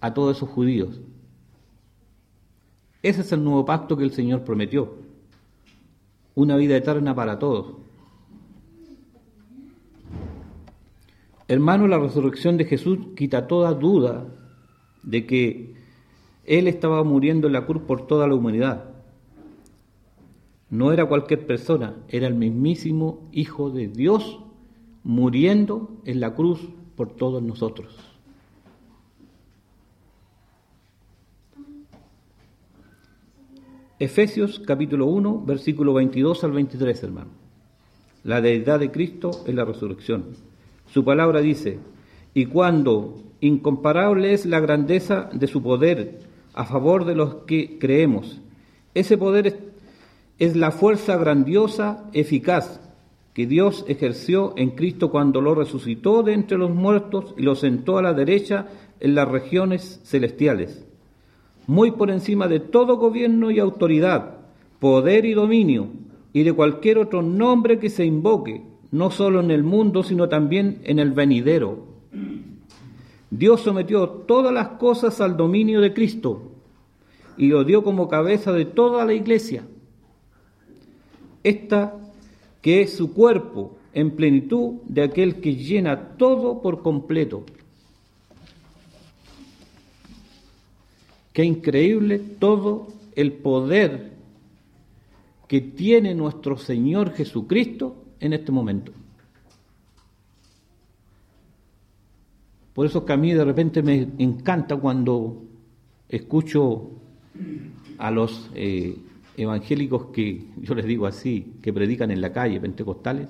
a 0.00 0.12
todos 0.12 0.38
esos 0.38 0.48
judíos. 0.48 1.00
Ese 3.00 3.20
es 3.20 3.30
el 3.30 3.44
nuevo 3.44 3.64
pacto 3.64 3.96
que 3.96 4.02
el 4.02 4.10
Señor 4.10 4.42
prometió, 4.42 5.03
una 6.34 6.56
vida 6.56 6.76
eterna 6.76 7.14
para 7.14 7.38
todos. 7.38 7.74
Hermano, 11.46 11.86
la 11.86 11.98
resurrección 11.98 12.56
de 12.56 12.64
Jesús 12.64 12.98
quita 13.16 13.46
toda 13.46 13.74
duda 13.74 14.26
de 15.02 15.26
que 15.26 15.74
Él 16.44 16.68
estaba 16.68 17.04
muriendo 17.04 17.46
en 17.46 17.52
la 17.52 17.66
cruz 17.66 17.82
por 17.82 18.06
toda 18.06 18.26
la 18.26 18.34
humanidad. 18.34 18.84
No 20.70 20.90
era 20.92 21.06
cualquier 21.06 21.46
persona, 21.46 21.94
era 22.08 22.26
el 22.26 22.34
mismísimo 22.34 23.28
Hijo 23.30 23.70
de 23.70 23.88
Dios 23.88 24.40
muriendo 25.02 26.00
en 26.06 26.20
la 26.20 26.34
cruz 26.34 26.60
por 26.96 27.10
todos 27.14 27.42
nosotros. 27.42 28.13
Efesios 34.00 34.60
capítulo 34.66 35.06
1, 35.06 35.44
versículo 35.46 35.94
22 35.94 36.42
al 36.42 36.50
23, 36.50 37.00
hermano. 37.04 37.30
La 38.24 38.40
deidad 38.40 38.80
de 38.80 38.90
Cristo 38.90 39.30
es 39.46 39.54
la 39.54 39.64
resurrección. 39.64 40.24
Su 40.92 41.04
palabra 41.04 41.40
dice, 41.40 41.78
y 42.34 42.46
cuando 42.46 43.22
incomparable 43.40 44.32
es 44.32 44.46
la 44.46 44.58
grandeza 44.58 45.30
de 45.32 45.46
su 45.46 45.62
poder 45.62 46.18
a 46.54 46.64
favor 46.64 47.04
de 47.04 47.14
los 47.14 47.34
que 47.46 47.78
creemos, 47.78 48.40
ese 48.94 49.16
poder 49.16 49.60
es 50.40 50.56
la 50.56 50.72
fuerza 50.72 51.16
grandiosa, 51.16 52.10
eficaz, 52.12 52.80
que 53.32 53.46
Dios 53.46 53.84
ejerció 53.86 54.54
en 54.56 54.70
Cristo 54.70 55.12
cuando 55.12 55.40
lo 55.40 55.54
resucitó 55.54 56.24
de 56.24 56.32
entre 56.32 56.58
los 56.58 56.70
muertos 56.70 57.32
y 57.36 57.42
lo 57.42 57.54
sentó 57.54 57.98
a 57.98 58.02
la 58.02 58.12
derecha 58.12 58.66
en 58.98 59.14
las 59.14 59.28
regiones 59.28 60.00
celestiales, 60.02 60.84
muy 61.66 61.92
por 61.92 62.10
encima 62.10 62.48
de 62.48 62.60
todo 62.60 62.96
gobierno 62.96 63.50
y 63.50 63.58
autoridad, 63.58 64.38
poder 64.80 65.24
y 65.24 65.34
dominio, 65.34 65.88
y 66.32 66.42
de 66.42 66.52
cualquier 66.52 66.98
otro 66.98 67.22
nombre 67.22 67.78
que 67.78 67.90
se 67.90 68.04
invoque, 68.04 68.62
no 68.90 69.10
solo 69.10 69.40
en 69.40 69.50
el 69.50 69.64
mundo, 69.64 70.02
sino 70.02 70.28
también 70.28 70.80
en 70.84 70.98
el 70.98 71.12
venidero. 71.12 71.86
Dios 73.30 73.60
sometió 73.60 74.08
todas 74.08 74.52
las 74.52 74.68
cosas 74.78 75.20
al 75.20 75.36
dominio 75.36 75.80
de 75.80 75.92
Cristo 75.92 76.42
y 77.36 77.48
lo 77.48 77.64
dio 77.64 77.82
como 77.82 78.08
cabeza 78.08 78.52
de 78.52 78.64
toda 78.64 79.04
la 79.04 79.14
iglesia 79.14 79.64
esta 81.44 82.00
que 82.62 82.80
es 82.80 82.96
su 82.96 83.12
cuerpo 83.12 83.76
en 83.92 84.16
plenitud 84.16 84.80
de 84.86 85.02
aquel 85.02 85.40
que 85.40 85.54
llena 85.54 86.16
todo 86.16 86.62
por 86.62 86.82
completo. 86.82 87.44
Qué 91.34 91.44
increíble 91.44 92.20
todo 92.20 92.86
el 93.16 93.32
poder 93.32 94.12
que 95.48 95.60
tiene 95.60 96.14
nuestro 96.14 96.56
Señor 96.56 97.12
Jesucristo 97.12 98.04
en 98.20 98.34
este 98.34 98.52
momento. 98.52 98.92
Por 102.72 102.86
eso 102.86 103.04
que 103.04 103.12
a 103.12 103.16
mí 103.16 103.32
de 103.32 103.44
repente 103.44 103.82
me 103.82 104.10
encanta 104.18 104.76
cuando 104.76 105.42
escucho 106.08 106.90
a 107.98 108.12
los 108.12 108.48
eh, 108.54 108.96
evangélicos 109.36 110.06
que, 110.12 110.44
yo 110.58 110.76
les 110.76 110.86
digo 110.86 111.04
así, 111.04 111.54
que 111.60 111.72
predican 111.72 112.12
en 112.12 112.20
la 112.20 112.32
calle, 112.32 112.60
pentecostales, 112.60 113.26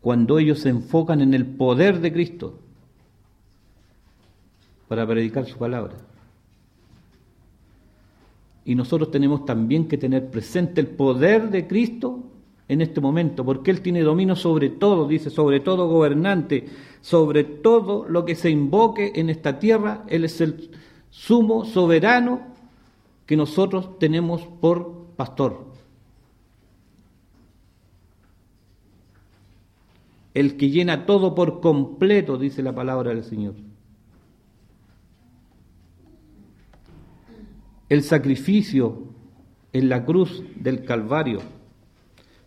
cuando 0.00 0.38
ellos 0.38 0.60
se 0.60 0.70
enfocan 0.70 1.20
en 1.20 1.34
el 1.34 1.44
poder 1.44 2.00
de 2.00 2.10
Cristo 2.10 2.58
para 4.88 5.06
predicar 5.06 5.44
su 5.44 5.58
palabra. 5.58 5.94
Y 8.64 8.74
nosotros 8.74 9.10
tenemos 9.10 9.44
también 9.44 9.88
que 9.88 9.98
tener 9.98 10.30
presente 10.30 10.80
el 10.80 10.86
poder 10.86 11.50
de 11.50 11.66
Cristo 11.66 12.24
en 12.66 12.80
este 12.80 13.00
momento, 13.00 13.44
porque 13.44 13.70
Él 13.70 13.82
tiene 13.82 14.00
dominio 14.00 14.36
sobre 14.36 14.70
todo, 14.70 15.06
dice, 15.06 15.28
sobre 15.28 15.60
todo 15.60 15.86
gobernante, 15.86 16.66
sobre 17.02 17.44
todo 17.44 18.06
lo 18.08 18.24
que 18.24 18.34
se 18.34 18.48
invoque 18.48 19.12
en 19.16 19.28
esta 19.28 19.58
tierra, 19.58 20.04
Él 20.08 20.24
es 20.24 20.40
el 20.40 20.70
sumo 21.10 21.66
soberano 21.66 22.40
que 23.26 23.36
nosotros 23.36 23.98
tenemos 23.98 24.42
por 24.42 25.08
pastor. 25.16 25.66
El 30.32 30.56
que 30.56 30.70
llena 30.70 31.06
todo 31.06 31.34
por 31.34 31.60
completo, 31.60 32.38
dice 32.38 32.62
la 32.62 32.74
palabra 32.74 33.10
del 33.10 33.24
Señor. 33.24 33.54
El 37.88 38.02
sacrificio 38.02 39.02
en 39.72 39.88
la 39.88 40.04
cruz 40.04 40.42
del 40.56 40.84
Calvario, 40.84 41.40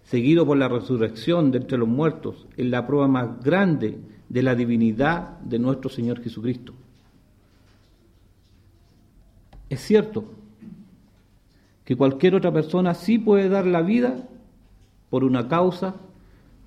seguido 0.03 0.45
por 0.45 0.57
la 0.57 0.67
resurrección 0.67 1.51
de 1.51 1.59
entre 1.59 1.77
los 1.77 1.87
muertos, 1.87 2.47
es 2.57 2.65
la 2.65 2.87
prueba 2.87 3.07
más 3.07 3.43
grande 3.43 3.99
de 4.29 4.43
la 4.43 4.55
divinidad 4.55 5.39
de 5.39 5.59
nuestro 5.59 5.89
Señor 5.89 6.21
Jesucristo. 6.23 6.73
Es 9.69 9.81
cierto 9.81 10.25
que 11.85 11.95
cualquier 11.95 12.35
otra 12.35 12.51
persona 12.51 12.93
sí 12.93 13.19
puede 13.19 13.49
dar 13.49 13.65
la 13.65 13.81
vida 13.81 14.27
por 15.09 15.23
una 15.23 15.47
causa, 15.47 15.95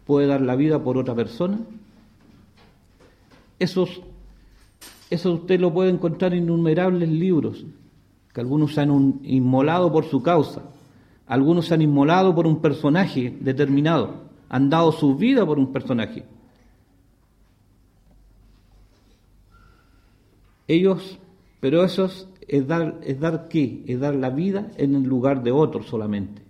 puede 0.07 0.27
dar 0.27 0.41
la 0.41 0.57
vida 0.57 0.83
por 0.83 0.97
otra 0.97 1.15
persona. 1.15 1.59
Esos, 3.59 4.01
eso 5.11 5.33
usted 5.33 5.61
lo 5.61 5.73
puede 5.73 5.91
encontrar 5.91 6.35
en 6.35 6.45
innumerables 6.45 7.09
libros, 7.09 7.65
que 8.33 8.41
algunos 8.41 8.75
se 8.75 8.81
han 8.81 9.21
inmolado 9.25 9.93
por 9.93 10.05
su 10.05 10.23
causa, 10.23 10.63
algunos 11.27 11.67
se 11.67 11.75
han 11.75 11.83
inmolado 11.83 12.35
por 12.35 12.47
un 12.47 12.61
personaje 12.61 13.37
determinado, 13.41 14.25
han 14.49 14.71
dado 14.71 14.93
su 14.93 15.17
vida 15.17 15.45
por 15.47 15.59
un 15.59 15.73
personaje. 15.73 16.25
Ellos, 20.67 21.19
pero 21.59 21.85
esos 21.85 22.29
es 22.47 22.67
dar, 22.67 23.01
es 23.03 23.19
dar 23.19 23.49
qué? 23.49 23.83
Es 23.87 23.99
dar 23.99 24.15
la 24.15 24.31
vida 24.31 24.71
en 24.77 24.95
el 24.95 25.03
lugar 25.03 25.43
de 25.43 25.51
otro 25.51 25.83
solamente. 25.83 26.43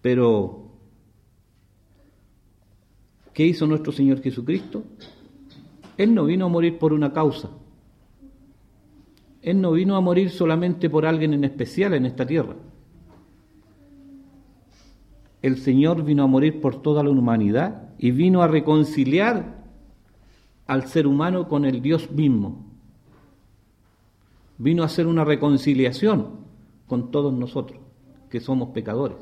Pero, 0.00 0.70
¿qué 3.32 3.44
hizo 3.44 3.66
nuestro 3.66 3.92
Señor 3.92 4.22
Jesucristo? 4.22 4.84
Él 5.96 6.14
no 6.14 6.24
vino 6.24 6.46
a 6.46 6.48
morir 6.48 6.78
por 6.78 6.92
una 6.92 7.12
causa. 7.12 7.50
Él 9.46 9.62
no 9.62 9.72
vino 9.72 9.96
a 9.96 10.02
morir 10.02 10.28
solamente 10.28 10.90
por 10.90 11.06
alguien 11.06 11.32
en 11.32 11.44
especial 11.44 11.94
en 11.94 12.04
esta 12.04 12.26
tierra. 12.26 12.56
El 15.40 15.56
Señor 15.56 16.04
vino 16.04 16.24
a 16.24 16.26
morir 16.26 16.60
por 16.60 16.82
toda 16.82 17.02
la 17.02 17.10
humanidad 17.10 17.94
y 17.96 18.10
vino 18.10 18.42
a 18.42 18.48
reconciliar 18.48 19.64
al 20.66 20.88
ser 20.88 21.06
humano 21.06 21.48
con 21.48 21.64
el 21.64 21.80
Dios 21.80 22.10
mismo 22.10 22.66
vino 24.58 24.82
a 24.82 24.86
hacer 24.86 25.06
una 25.06 25.24
reconciliación 25.24 26.46
con 26.86 27.10
todos 27.10 27.32
nosotros, 27.32 27.80
que 28.30 28.40
somos 28.40 28.70
pecadores. 28.70 29.18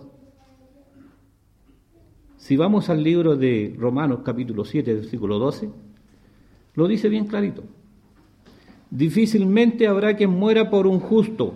Si 2.36 2.56
vamos 2.56 2.90
al 2.90 3.02
libro 3.02 3.36
de 3.36 3.74
Romanos 3.78 4.20
capítulo 4.24 4.64
7, 4.64 4.94
versículo 4.94 5.38
12, 5.38 5.70
lo 6.74 6.88
dice 6.88 7.08
bien 7.08 7.26
clarito. 7.26 7.64
Difícilmente 8.94 9.88
habrá 9.88 10.14
quien 10.14 10.30
muera 10.30 10.70
por 10.70 10.86
un 10.86 11.00
justo, 11.00 11.54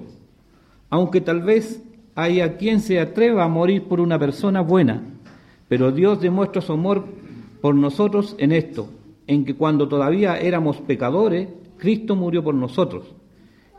aunque 0.90 1.20
tal 1.20 1.42
vez 1.42 1.80
haya 2.16 2.56
quien 2.56 2.80
se 2.80 2.98
atreva 2.98 3.44
a 3.44 3.48
morir 3.48 3.84
por 3.84 4.00
una 4.00 4.18
persona 4.18 4.60
buena, 4.60 5.04
pero 5.68 5.92
Dios 5.92 6.20
demuestra 6.20 6.60
su 6.60 6.72
amor 6.72 7.04
por 7.60 7.76
nosotros 7.76 8.34
en 8.38 8.50
esto, 8.50 8.90
en 9.28 9.44
que 9.44 9.54
cuando 9.54 9.86
todavía 9.86 10.36
éramos 10.36 10.78
pecadores, 10.78 11.46
Cristo 11.76 12.16
murió 12.16 12.42
por 12.42 12.56
nosotros 12.56 13.14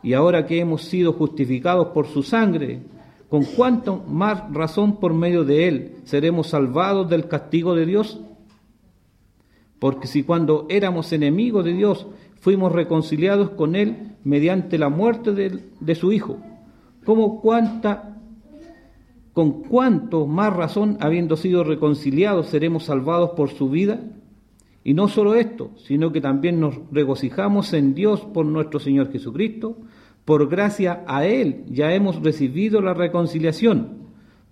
y 0.02 0.14
ahora 0.14 0.46
que 0.46 0.62
hemos 0.62 0.84
sido 0.84 1.12
justificados 1.12 1.88
por 1.88 2.08
su 2.08 2.24
sangre, 2.24 2.80
con 3.28 3.44
cuánto 3.44 3.98
más 4.08 4.42
razón 4.54 5.02
por 5.02 5.14
medio 5.14 5.44
de 5.44 5.68
él 5.68 5.96
seremos 6.06 6.48
salvados 6.48 7.10
del 7.10 7.28
castigo 7.28 7.76
de 7.76 7.86
Dios. 7.86 8.22
Porque 9.80 10.08
si 10.08 10.24
cuando 10.24 10.66
éramos 10.70 11.12
enemigos 11.12 11.66
de 11.66 11.74
Dios 11.74 12.08
fuimos 12.40 12.72
reconciliados 12.72 13.52
con 13.52 13.76
él 13.76 14.16
mediante 14.24 14.78
la 14.78 14.90
muerte 14.90 15.34
de, 15.34 15.60
de 15.80 15.96
su 15.96 16.12
Hijo, 16.12 16.38
¿cómo 17.06 17.42
cuánta, 17.42 18.18
con 19.34 19.64
cuánto 19.64 20.28
más 20.28 20.56
razón, 20.56 20.98
habiendo 21.00 21.36
sido 21.38 21.64
reconciliados, 21.64 22.48
seremos 22.48 22.86
salvados 22.86 23.32
por 23.32 23.50
su 23.50 23.70
vida? 23.70 24.02
Y 24.84 24.94
no 24.94 25.08
solo 25.08 25.36
esto, 25.36 25.72
sino 25.78 26.12
que 26.12 26.22
también 26.22 26.60
nos 26.60 26.76
regocijamos 26.92 27.74
en 27.74 27.94
Dios 27.94 28.22
por 28.22 28.46
nuestro 28.46 28.80
Señor 28.80 29.12
Jesucristo. 29.12 29.78
Por 30.26 30.48
gracia 30.48 31.04
a 31.06 31.26
Él 31.26 31.64
ya 31.68 31.94
hemos 31.94 32.22
recibido 32.22 32.82
la 32.82 32.94
reconciliación. 32.94 34.00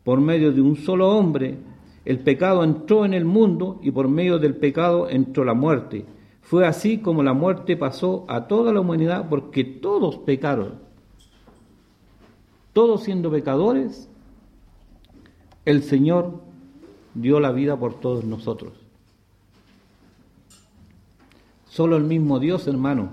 Por 0.04 0.22
medio 0.22 0.52
de 0.52 0.62
un 0.62 0.76
solo 0.76 1.10
hombre, 1.18 1.58
el 2.06 2.20
pecado 2.20 2.64
entró 2.64 3.06
en 3.06 3.14
el 3.14 3.26
mundo 3.26 3.80
y 3.82 3.92
por 3.92 4.10
medio 4.10 4.38
del 4.38 4.56
pecado 4.56 5.10
entró 5.10 5.44
la 5.44 5.54
muerte. 5.54 6.06
Fue 6.48 6.66
así 6.66 7.00
como 7.00 7.24
la 7.24 7.34
muerte 7.34 7.76
pasó 7.76 8.24
a 8.30 8.48
toda 8.48 8.72
la 8.72 8.80
humanidad 8.80 9.28
porque 9.30 9.66
todos 9.66 10.20
pecaron. 10.20 10.76
Todos 12.72 13.04
siendo 13.04 13.30
pecadores, 13.30 14.10
el 15.66 15.84
Señor 15.84 16.40
dio 17.16 17.42
la 17.42 17.52
vida 17.52 17.76
por 17.76 18.00
todos 18.00 18.24
nosotros. 18.24 18.72
Solo 21.66 21.98
el 21.98 22.06
mismo 22.06 22.40
Dios, 22.40 22.66
hermano, 22.66 23.10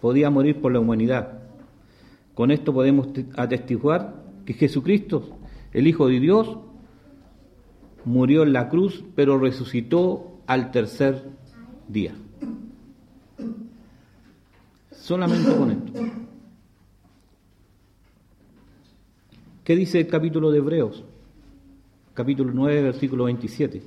podía 0.00 0.30
morir 0.30 0.60
por 0.60 0.70
la 0.70 0.78
humanidad. 0.78 1.40
Con 2.34 2.52
esto 2.52 2.72
podemos 2.72 3.08
atestiguar 3.36 4.22
que 4.44 4.52
Jesucristo, 4.52 5.30
el 5.72 5.88
Hijo 5.88 6.06
de 6.06 6.20
Dios, 6.20 6.56
murió 8.04 8.44
en 8.44 8.52
la 8.52 8.68
cruz, 8.68 9.02
pero 9.16 9.40
resucitó 9.40 10.38
al 10.46 10.70
tercer 10.70 11.30
día. 11.88 12.14
Solamente 15.06 15.54
con 15.54 15.70
esto. 15.70 15.92
¿Qué 19.62 19.76
dice 19.76 20.00
el 20.00 20.08
capítulo 20.08 20.50
de 20.50 20.58
Hebreos? 20.58 21.04
Capítulo 22.12 22.50
9, 22.52 22.82
versículo 22.82 23.24
27, 23.26 23.84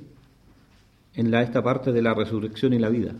en 1.16 1.34
esta 1.34 1.62
parte 1.62 1.92
de 1.92 2.00
la 2.00 2.14
resurrección 2.14 2.72
y 2.72 2.78
la 2.78 2.88
vida. 2.88 3.12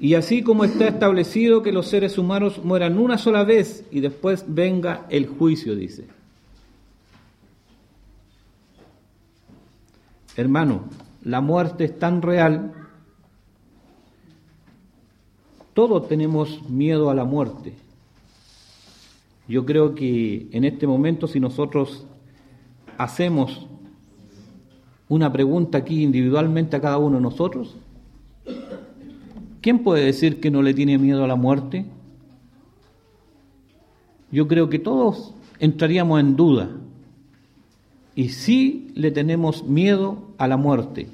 Y 0.00 0.14
así 0.14 0.42
como 0.42 0.64
está 0.64 0.88
establecido 0.88 1.62
que 1.62 1.72
los 1.72 1.88
seres 1.88 2.16
humanos 2.16 2.64
mueran 2.64 2.98
una 2.98 3.18
sola 3.18 3.44
vez 3.44 3.84
y 3.90 4.00
después 4.00 4.46
venga 4.48 5.04
el 5.10 5.26
juicio, 5.26 5.76
dice. 5.76 6.06
Hermano, 10.38 10.88
la 11.22 11.42
muerte 11.42 11.84
es 11.84 11.98
tan 11.98 12.22
real, 12.22 12.83
todos 15.74 16.08
tenemos 16.08 16.68
miedo 16.68 17.10
a 17.10 17.14
la 17.14 17.24
muerte. 17.24 17.74
Yo 19.46 19.66
creo 19.66 19.94
que 19.94 20.48
en 20.52 20.64
este 20.64 20.86
momento 20.86 21.26
si 21.26 21.38
nosotros 21.38 22.06
hacemos 22.96 23.66
una 25.08 25.32
pregunta 25.32 25.78
aquí 25.78 26.02
individualmente 26.02 26.76
a 26.76 26.80
cada 26.80 26.98
uno 26.98 27.16
de 27.16 27.22
nosotros, 27.22 27.76
¿Quién 29.64 29.78
puede 29.78 30.04
decir 30.04 30.40
que 30.40 30.50
no 30.50 30.60
le 30.60 30.74
tiene 30.74 30.98
miedo 30.98 31.24
a 31.24 31.26
la 31.26 31.36
muerte? 31.36 31.86
Yo 34.30 34.46
creo 34.46 34.68
que 34.68 34.78
todos 34.78 35.32
entraríamos 35.58 36.20
en 36.20 36.36
duda. 36.36 36.68
Y 38.14 38.28
sí 38.28 38.92
le 38.94 39.10
tenemos 39.10 39.64
miedo 39.64 40.18
a 40.36 40.48
la 40.48 40.58
muerte. 40.58 41.08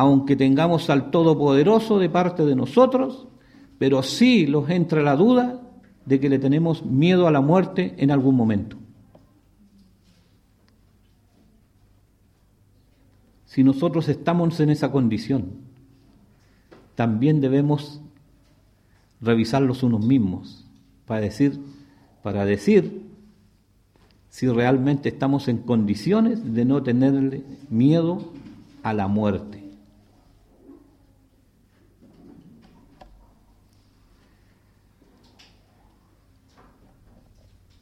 Aunque 0.00 0.34
tengamos 0.34 0.88
al 0.88 1.10
Todopoderoso 1.10 1.98
de 1.98 2.08
parte 2.08 2.46
de 2.46 2.56
nosotros, 2.56 3.28
pero 3.78 4.02
sí 4.02 4.46
nos 4.46 4.70
entra 4.70 5.02
la 5.02 5.14
duda 5.14 5.60
de 6.06 6.18
que 6.18 6.30
le 6.30 6.38
tenemos 6.38 6.86
miedo 6.86 7.26
a 7.26 7.30
la 7.30 7.42
muerte 7.42 7.96
en 7.98 8.10
algún 8.10 8.34
momento. 8.34 8.78
Si 13.44 13.62
nosotros 13.62 14.08
estamos 14.08 14.58
en 14.60 14.70
esa 14.70 14.90
condición, 14.90 15.50
también 16.94 17.42
debemos 17.42 18.00
revisarlos 19.20 19.82
unos 19.82 20.02
mismos 20.02 20.66
para 21.04 21.20
decir, 21.20 21.60
para 22.22 22.46
decir 22.46 23.02
si 24.30 24.48
realmente 24.48 25.10
estamos 25.10 25.46
en 25.48 25.58
condiciones 25.58 26.54
de 26.54 26.64
no 26.64 26.82
tenerle 26.82 27.44
miedo 27.68 28.32
a 28.82 28.94
la 28.94 29.06
muerte. 29.06 29.69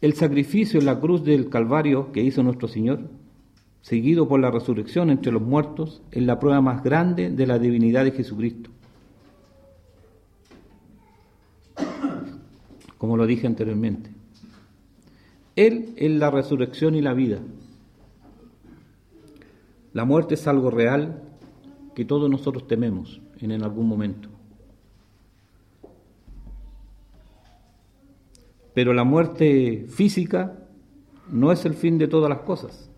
El 0.01 0.15
sacrificio 0.15 0.79
en 0.79 0.87
la 0.87 1.01
cruz 1.01 1.25
del 1.25 1.49
Calvario 1.49 2.13
que 2.13 2.23
hizo 2.23 2.43
nuestro 2.43 2.69
Señor, 2.69 3.01
seguido 3.81 4.29
por 4.29 4.41
la 4.41 4.51
resurrección 4.51 5.11
entre 5.11 5.33
los 5.33 5.43
muertos, 5.43 6.03
es 6.13 6.23
la 6.23 6.39
prueba 6.39 6.61
más 6.61 6.83
grande 6.83 7.31
de 7.31 7.47
la 7.47 7.59
divinidad 7.59 8.05
de 8.05 8.13
Jesucristo. 8.13 8.71
como 12.99 13.17
lo 13.17 13.27
dije 13.27 13.47
anteriormente. 13.47 14.11
Él 15.57 15.95
es 15.97 16.11
la 16.11 16.31
resurrección 16.31 16.95
y 16.95 17.01
la 17.01 17.15
vida. 17.15 17.39
La 19.93 20.05
muerte 20.05 20.35
es 20.35 20.47
algo 20.47 20.71
real 20.71 21.23
que 21.95 22.05
todos 22.05 22.29
nosotros 22.29 22.67
tememos 22.67 23.21
en, 23.41 23.63
algún 23.63 23.89
momento. 23.89 24.29
Pero 28.79 28.93
la 28.93 29.03
muerte 29.03 29.87
física 29.89 30.57
no 31.33 31.51
es 31.51 31.65
el 31.65 31.75
fin 31.75 31.99
de 31.99 32.07
todas 32.07 32.31
las 32.31 32.43
cosas. 32.43 32.89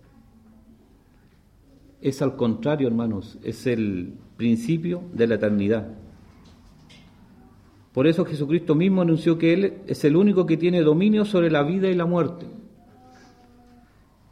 es 2.02 2.20
al 2.20 2.36
contrario, 2.36 2.86
hermanos, 2.86 3.38
es 3.42 3.66
el 3.66 4.12
principio 4.36 5.00
de 5.14 5.26
la 5.26 5.36
eternidad. 5.36 5.88
Por 7.94 8.06
eso 8.06 8.26
Jesucristo 8.26 8.74
mismo 8.74 9.00
anunció 9.00 9.38
que 9.38 9.54
Él 9.54 9.78
es 9.86 10.04
el 10.04 10.16
único 10.16 10.44
que 10.44 10.58
tiene 10.58 10.82
dominio 10.82 11.24
sobre 11.24 11.50
la 11.50 11.62
vida 11.62 11.88
y 11.88 11.94
la 11.94 12.04
muerte. 12.04 12.44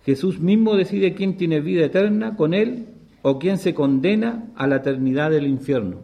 Jesús 0.05 0.41
mismo 0.41 0.77
decide 0.77 1.15
quién 1.15 1.39
tiene 1.39 1.63
vida 1.63 1.87
eterna 1.87 2.37
con 2.37 2.53
Él 2.53 2.89
o 3.23 3.39
quién 3.39 3.57
se 3.57 3.73
condena 3.73 4.51
a 4.55 4.67
la 4.67 4.77
eternidad 4.77 5.31
del 5.31 5.47
infierno. 5.47 6.01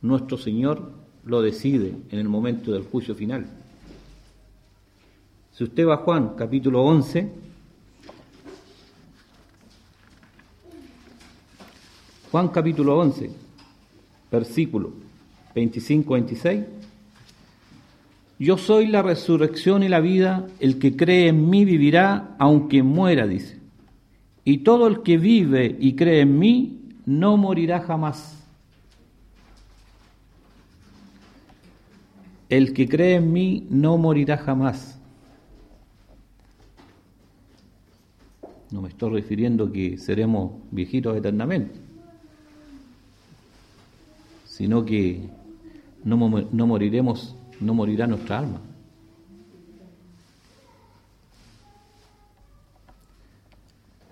Nuestro 0.00 0.38
Señor 0.38 0.92
lo 1.26 1.42
decide 1.42 1.92
en 2.10 2.18
el 2.18 2.30
momento 2.30 2.72
del 2.72 2.84
juicio 2.84 3.14
final. 3.14 3.48
Si 5.58 5.64
usted 5.64 5.88
va 5.88 5.94
a 5.94 5.96
Juan 5.96 6.36
capítulo 6.36 6.84
11, 6.84 7.32
Juan 12.30 12.46
capítulo 12.46 12.96
11, 12.96 13.28
versículo 14.30 14.92
25-26, 15.56 16.64
yo 18.38 18.56
soy 18.56 18.86
la 18.86 19.02
resurrección 19.02 19.82
y 19.82 19.88
la 19.88 19.98
vida, 19.98 20.46
el 20.60 20.78
que 20.78 20.94
cree 20.94 21.26
en 21.26 21.50
mí 21.50 21.64
vivirá 21.64 22.36
aunque 22.38 22.84
muera, 22.84 23.26
dice. 23.26 23.58
Y 24.44 24.58
todo 24.58 24.86
el 24.86 25.02
que 25.02 25.18
vive 25.18 25.76
y 25.80 25.96
cree 25.96 26.20
en 26.20 26.38
mí 26.38 26.82
no 27.04 27.36
morirá 27.36 27.80
jamás. 27.80 28.46
El 32.48 32.72
que 32.72 32.88
cree 32.88 33.16
en 33.16 33.32
mí 33.32 33.66
no 33.70 33.98
morirá 33.98 34.36
jamás. 34.36 34.97
No 38.70 38.82
me 38.82 38.88
estoy 38.88 39.10
refiriendo 39.10 39.72
que 39.72 39.96
seremos 39.96 40.52
viejitos 40.70 41.16
eternamente, 41.16 41.74
sino 44.44 44.84
que 44.84 45.22
no, 46.04 46.16
no 46.52 46.66
moriremos, 46.66 47.34
no 47.60 47.72
morirá 47.72 48.06
nuestra 48.06 48.40
alma. 48.40 48.60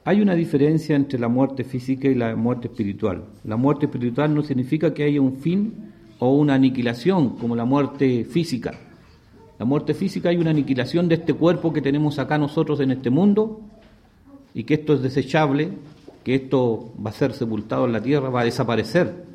Hay 0.05 0.23
una 0.23 0.35
diferencia 0.35 0.95
entre 0.95 1.19
la 1.19 1.29
muerte 1.29 1.65
física 1.65 2.09
y 2.09 2.15
la 2.15 2.37
muerte 2.37 2.69
espiritual. 2.69 3.25
La 3.45 3.57
muerte 3.57 3.87
espiritual 3.87 4.33
no 4.33 4.43
significa 4.43 4.95
que 4.95 5.03
haya 5.03 5.21
un 5.21 5.37
fin 5.39 5.93
o 6.21 6.33
una 6.35 6.55
aniquilación 6.55 7.31
como 7.31 7.57
la 7.57 7.65
muerte 7.65 8.25
física. 8.25 8.73
La 9.59 9.65
muerte 9.67 9.95
física 9.95 10.29
hay 10.29 10.37
una 10.37 10.51
aniquilación 10.51 11.09
de 11.09 11.17
este 11.17 11.35
cuerpo 11.35 11.73
que 11.73 11.83
tenemos 11.83 12.19
acá 12.19 12.39
nosotros 12.39 12.79
en 12.81 12.93
este 12.93 13.11
mundo 13.11 13.63
y 14.57 14.65
que 14.65 14.73
esto 14.73 14.95
es 14.95 15.03
desechable, 15.03 15.71
que 16.25 16.35
esto 16.35 16.91
va 17.05 17.11
a 17.11 17.13
ser 17.13 17.35
sepultado 17.35 17.85
en 17.85 17.93
la 17.93 18.01
tierra, 18.01 18.31
va 18.31 18.41
a 18.41 18.45
desaparecer. 18.45 19.27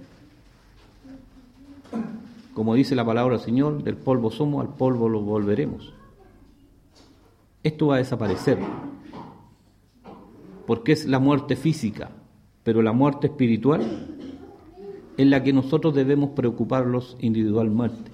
Como 2.56 2.74
dice 2.74 2.96
la 2.96 3.06
palabra 3.06 3.36
del 3.36 3.46
Señor, 3.46 3.84
del 3.84 3.98
polvo 3.98 4.32
somos, 4.32 4.66
al 4.66 4.74
polvo 4.74 5.08
lo 5.08 5.22
volveremos. 5.22 5.94
Esto 7.62 7.86
va 7.86 7.96
a 7.96 7.98
desaparecer, 8.00 8.58
porque 10.66 10.94
es 10.94 11.06
la 11.06 11.20
muerte 11.20 11.56
física, 11.56 12.10
pero 12.64 12.82
la 12.82 12.92
muerte 12.92 13.28
espiritual 13.28 14.08
en 15.18 15.30
la 15.30 15.44
que 15.44 15.54
nosotros 15.54 15.94
debemos 15.94 16.32
preocuparlos 16.32 17.16
individualmente. 17.20 18.10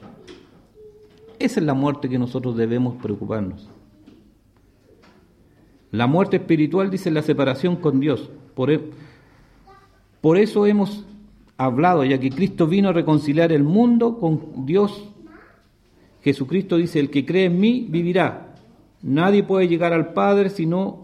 Esa 1.39 1.61
es 1.61 1.65
la 1.65 1.73
muerte 1.73 2.09
que 2.09 2.19
nosotros 2.19 2.57
debemos 2.57 3.01
preocuparnos. 3.01 3.69
La 5.91 6.07
muerte 6.07 6.37
espiritual 6.37 6.89
dice 6.89 7.11
la 7.11 7.21
separación 7.21 7.77
con 7.77 7.99
Dios. 7.99 8.29
Por, 8.55 8.71
e, 8.71 8.81
por 10.21 10.37
eso 10.37 10.65
hemos 10.65 11.05
hablado, 11.57 12.03
ya 12.03 12.19
que 12.19 12.29
Cristo 12.29 12.67
vino 12.67 12.89
a 12.89 12.93
reconciliar 12.93 13.51
el 13.51 13.63
mundo 13.63 14.17
con 14.19 14.65
Dios. 14.65 15.09
Jesucristo 16.23 16.77
dice, 16.77 16.99
el 16.99 17.09
que 17.09 17.25
cree 17.25 17.45
en 17.45 17.59
mí 17.59 17.85
vivirá. 17.89 18.55
Nadie 19.01 19.43
puede 19.43 19.67
llegar 19.67 19.93
al 19.93 20.13
Padre 20.13 20.49
si 20.49 20.65
no 20.65 21.03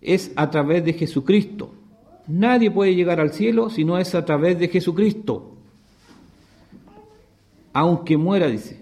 es 0.00 0.32
a 0.36 0.50
través 0.50 0.84
de 0.84 0.92
Jesucristo. 0.92 1.72
Nadie 2.28 2.70
puede 2.70 2.94
llegar 2.94 3.18
al 3.18 3.32
cielo 3.32 3.68
si 3.70 3.84
no 3.84 3.98
es 3.98 4.14
a 4.14 4.24
través 4.24 4.58
de 4.58 4.68
Jesucristo. 4.68 5.56
Aunque 7.72 8.16
muera, 8.16 8.46
dice. 8.46 8.81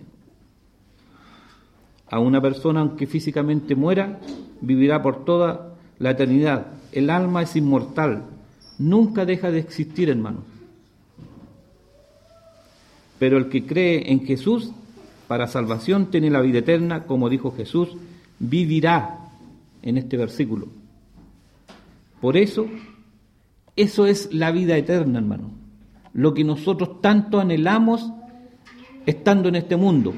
A 2.11 2.19
una 2.19 2.41
persona, 2.41 2.81
aunque 2.81 3.07
físicamente 3.07 3.75
muera, 3.75 4.19
vivirá 4.61 5.03
por 5.03 5.25
toda 5.25 5.77
la 5.99 6.11
eternidad. 6.11 6.67
El 6.93 7.09
alma 7.09 7.43
es 7.43 7.57
inmortal. 7.57 8.25
Nunca 8.79 9.25
deja 9.25 9.51
de 9.51 9.61
existir, 9.61 10.11
hermano. 10.11 10.43
Pero 13.19 13.39
el 13.39 13.49
que 13.49 13.65
cree 13.65 14.11
en 14.11 14.27
Jesús 14.27 14.73
para 15.29 15.47
salvación 15.47 16.11
tiene 16.11 16.31
la 16.31 16.41
vida 16.41 16.59
eterna, 16.59 17.05
como 17.05 17.29
dijo 17.29 17.53
Jesús, 17.53 17.91
vivirá 18.39 19.19
en 19.83 19.99
este 19.99 20.17
versículo. 20.17 20.69
Por 22.21 22.37
eso 22.37 22.67
eso 23.77 24.05
es 24.05 24.33
la 24.35 24.51
vida 24.51 24.77
eterna, 24.77 25.21
hermano. 25.21 25.53
Lo 26.13 26.35
que 26.35 26.45
nosotros 26.45 27.01
tanto 27.01 27.41
anhelamos 27.41 28.11
estando 29.07 29.49
en 29.49 29.57
este 29.57 29.77
mundo. 29.77 30.13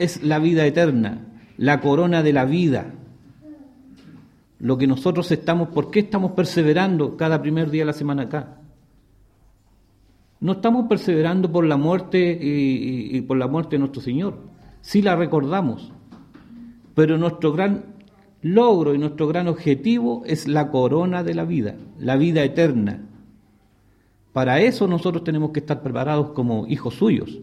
Es 0.00 0.22
la 0.22 0.38
vida 0.38 0.64
eterna, 0.64 1.26
la 1.58 1.82
corona 1.82 2.22
de 2.22 2.32
la 2.32 2.46
vida. 2.46 2.94
Lo 4.58 4.78
que 4.78 4.86
nosotros 4.86 5.30
estamos, 5.30 5.68
¿por 5.68 5.90
qué 5.90 6.00
estamos 6.00 6.32
perseverando 6.32 7.18
cada 7.18 7.42
primer 7.42 7.70
día 7.70 7.82
de 7.82 7.86
la 7.86 7.92
semana 7.92 8.22
acá? 8.22 8.56
No 10.40 10.52
estamos 10.52 10.86
perseverando 10.88 11.52
por 11.52 11.66
la 11.66 11.76
muerte 11.76 12.38
y, 12.40 13.14
y 13.14 13.20
por 13.20 13.36
la 13.36 13.46
muerte 13.46 13.76
de 13.76 13.80
nuestro 13.80 14.00
Señor. 14.00 14.38
Sí 14.80 15.02
la 15.02 15.16
recordamos, 15.16 15.92
pero 16.94 17.18
nuestro 17.18 17.52
gran 17.52 17.84
logro 18.40 18.94
y 18.94 18.98
nuestro 18.98 19.28
gran 19.28 19.48
objetivo 19.48 20.22
es 20.24 20.48
la 20.48 20.70
corona 20.70 21.22
de 21.22 21.34
la 21.34 21.44
vida, 21.44 21.76
la 21.98 22.16
vida 22.16 22.42
eterna. 22.42 23.06
Para 24.32 24.60
eso 24.62 24.86
nosotros 24.86 25.24
tenemos 25.24 25.50
que 25.50 25.60
estar 25.60 25.82
preparados 25.82 26.30
como 26.30 26.66
hijos 26.68 26.94
suyos. 26.94 27.38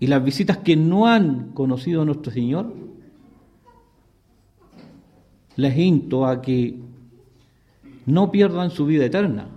Y 0.00 0.06
las 0.06 0.22
visitas 0.22 0.58
que 0.58 0.76
no 0.76 1.06
han 1.06 1.52
conocido 1.52 2.02
a 2.02 2.04
nuestro 2.04 2.32
Señor, 2.32 2.72
les 5.56 5.76
insto 5.76 6.24
a 6.24 6.40
que 6.40 6.78
no 8.06 8.30
pierdan 8.30 8.70
su 8.70 8.86
vida 8.86 9.04
eterna, 9.04 9.48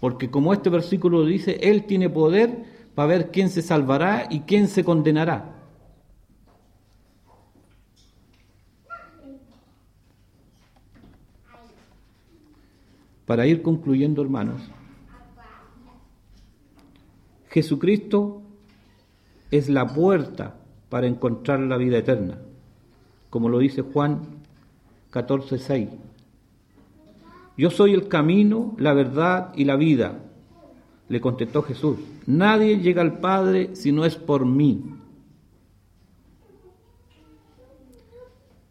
porque 0.00 0.30
como 0.30 0.52
este 0.52 0.70
versículo 0.70 1.24
dice, 1.24 1.58
Él 1.62 1.84
tiene 1.84 2.08
poder 2.08 2.64
para 2.94 3.08
ver 3.08 3.30
quién 3.30 3.50
se 3.50 3.62
salvará 3.62 4.26
y 4.30 4.40
quién 4.40 4.66
se 4.66 4.82
condenará. 4.82 5.52
Para 13.26 13.46
ir 13.46 13.62
concluyendo, 13.62 14.20
hermanos, 14.20 14.60
Jesucristo 17.50 18.41
es 19.52 19.68
la 19.68 19.86
puerta 19.86 20.56
para 20.88 21.06
encontrar 21.06 21.60
la 21.60 21.76
vida 21.76 21.98
eterna, 21.98 22.38
como 23.30 23.48
lo 23.48 23.60
dice 23.60 23.82
Juan 23.82 24.22
14:6. 25.12 25.88
Yo 27.56 27.70
soy 27.70 27.92
el 27.92 28.08
camino, 28.08 28.74
la 28.78 28.94
verdad 28.94 29.52
y 29.54 29.64
la 29.64 29.76
vida, 29.76 30.18
le 31.08 31.20
contestó 31.20 31.62
Jesús. 31.62 31.98
Nadie 32.26 32.80
llega 32.80 33.02
al 33.02 33.20
Padre 33.20 33.76
si 33.76 33.92
no 33.92 34.04
es 34.04 34.16
por 34.16 34.44
mí. 34.44 34.82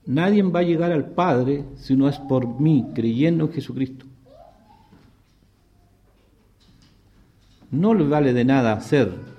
Nadie 0.05 0.43
va 0.43 0.59
a 0.59 0.63
llegar 0.63 0.91
al 0.91 1.11
Padre 1.11 1.63
si 1.77 1.95
no 1.95 2.09
es 2.09 2.19
por 2.19 2.59
mí, 2.59 2.87
creyendo 2.93 3.45
en 3.45 3.53
Jesucristo. 3.53 4.07
no 7.71 7.93
le 7.93 8.05
vale 8.05 8.33
de 8.33 8.43
nada 8.43 8.79
ser 8.81 9.30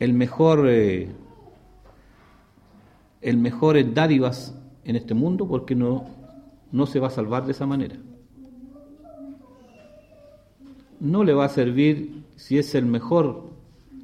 el 0.00 0.12
mejor, 0.12 0.66
eh, 0.68 1.08
el 3.20 3.36
mejor 3.36 3.94
dádivas 3.94 4.54
en 4.84 4.96
este 4.96 5.14
mundo 5.14 5.46
porque 5.46 5.76
no, 5.76 6.06
no 6.72 6.86
se 6.86 6.98
va 6.98 7.06
a 7.06 7.10
salvar 7.10 7.46
de 7.46 7.52
esa 7.52 7.66
manera. 7.66 7.96
No 10.98 11.22
le 11.22 11.32
va 11.32 11.44
a 11.44 11.48
servir 11.48 12.24
si 12.34 12.58
es 12.58 12.74
el 12.74 12.86
mejor 12.86 13.50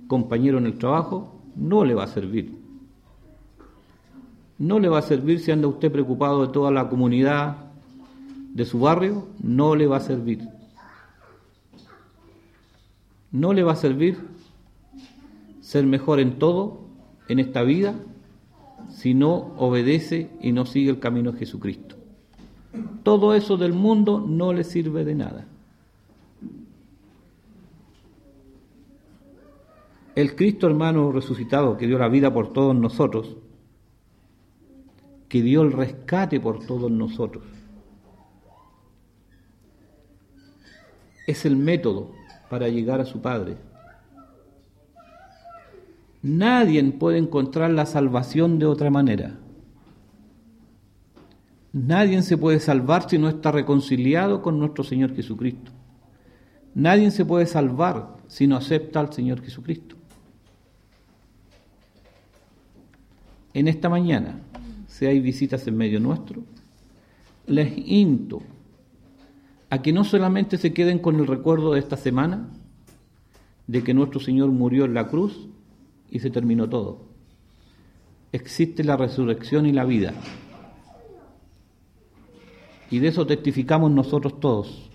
compañero 0.06 0.58
en 0.58 0.66
el 0.66 0.78
trabajo, 0.78 1.40
no 1.56 1.84
le 1.84 1.94
va 1.94 2.04
a 2.04 2.08
servir. 2.08 2.56
No 4.58 4.78
le 4.78 4.88
va 4.88 4.98
a 4.98 5.02
servir 5.02 5.40
si 5.40 5.50
anda 5.50 5.66
usted 5.66 5.90
preocupado 5.90 6.46
de 6.46 6.52
toda 6.52 6.70
la 6.70 6.88
comunidad 6.88 7.56
de 8.54 8.64
su 8.64 8.78
barrio, 8.78 9.26
no 9.42 9.74
le 9.74 9.88
va 9.88 9.96
a 9.96 10.00
servir 10.00 10.48
no 13.36 13.52
le 13.52 13.62
va 13.62 13.72
a 13.72 13.76
servir 13.76 14.18
ser 15.66 15.84
mejor 15.84 16.20
en 16.20 16.38
todo 16.38 16.78
en 17.26 17.40
esta 17.40 17.62
vida 17.64 17.96
si 18.88 19.14
no 19.14 19.52
obedece 19.56 20.30
y 20.40 20.52
no 20.52 20.64
sigue 20.64 20.90
el 20.90 21.00
camino 21.00 21.32
de 21.32 21.40
Jesucristo. 21.40 21.96
todo 23.02 23.34
eso 23.34 23.56
del 23.56 23.72
mundo 23.72 24.24
no 24.24 24.52
le 24.52 24.62
sirve 24.62 25.04
de 25.04 25.16
nada. 25.16 25.44
El 30.14 30.36
Cristo 30.36 30.68
hermano 30.68 31.10
resucitado 31.10 31.76
que 31.76 31.88
dio 31.88 31.98
la 31.98 32.08
vida 32.08 32.32
por 32.32 32.52
todos 32.52 32.76
nosotros, 32.76 33.36
que 35.28 35.42
dio 35.42 35.62
el 35.62 35.72
rescate 35.72 36.38
por 36.38 36.64
todos 36.64 36.92
nosotros, 36.92 37.42
es 41.26 41.44
el 41.44 41.56
método 41.56 42.12
para 42.48 42.68
llegar 42.68 43.00
a 43.00 43.04
su 43.04 43.20
Padre. 43.20 43.56
Nadie 46.26 46.82
puede 46.90 47.18
encontrar 47.18 47.70
la 47.70 47.86
salvación 47.86 48.58
de 48.58 48.66
otra 48.66 48.90
manera. 48.90 49.38
Nadie 51.72 52.20
se 52.22 52.36
puede 52.36 52.58
salvar 52.58 53.08
si 53.08 53.16
no 53.16 53.28
está 53.28 53.52
reconciliado 53.52 54.42
con 54.42 54.58
nuestro 54.58 54.82
Señor 54.82 55.14
Jesucristo. 55.14 55.70
Nadie 56.74 57.12
se 57.12 57.24
puede 57.24 57.46
salvar 57.46 58.16
si 58.26 58.48
no 58.48 58.56
acepta 58.56 58.98
al 58.98 59.12
Señor 59.12 59.40
Jesucristo. 59.40 59.94
En 63.54 63.68
esta 63.68 63.88
mañana, 63.88 64.40
si 64.88 65.06
hay 65.06 65.20
visitas 65.20 65.64
en 65.68 65.76
medio 65.76 66.00
nuestro, 66.00 66.42
les 67.46 67.72
insto 67.78 68.42
a 69.70 69.80
que 69.80 69.92
no 69.92 70.02
solamente 70.02 70.58
se 70.58 70.74
queden 70.74 70.98
con 70.98 71.20
el 71.20 71.28
recuerdo 71.28 71.74
de 71.74 71.78
esta 71.78 71.96
semana, 71.96 72.48
de 73.68 73.84
que 73.84 73.94
nuestro 73.94 74.18
Señor 74.18 74.50
murió 74.50 74.86
en 74.86 74.94
la 74.94 75.06
cruz, 75.06 75.50
y 76.10 76.20
se 76.20 76.30
terminó 76.30 76.68
todo. 76.68 77.00
Existe 78.32 78.84
la 78.84 78.96
resurrección 78.96 79.66
y 79.66 79.72
la 79.72 79.84
vida. 79.84 80.12
Y 82.90 82.98
de 82.98 83.08
eso 83.08 83.26
testificamos 83.26 83.90
nosotros 83.90 84.38
todos. 84.40 84.90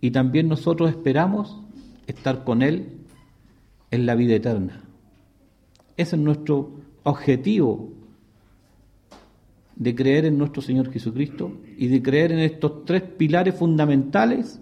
Y 0.00 0.10
también 0.10 0.48
nosotros 0.48 0.90
esperamos 0.90 1.58
estar 2.06 2.44
con 2.44 2.62
Él 2.62 2.92
en 3.90 4.06
la 4.06 4.14
vida 4.14 4.34
eterna. 4.34 4.82
Ese 5.96 6.16
es 6.16 6.22
nuestro 6.22 6.72
objetivo 7.02 7.90
de 9.74 9.94
creer 9.94 10.24
en 10.24 10.38
nuestro 10.38 10.62
Señor 10.62 10.90
Jesucristo 10.90 11.52
y 11.76 11.88
de 11.88 12.02
creer 12.02 12.32
en 12.32 12.38
estos 12.38 12.84
tres 12.84 13.02
pilares 13.02 13.54
fundamentales 13.54 14.60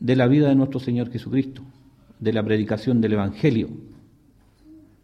de 0.00 0.16
la 0.16 0.26
vida 0.26 0.48
de 0.48 0.54
nuestro 0.54 0.80
Señor 0.80 1.10
Jesucristo 1.10 1.62
de 2.20 2.32
la 2.32 2.42
predicación 2.42 3.00
del 3.00 3.14
Evangelio, 3.14 3.68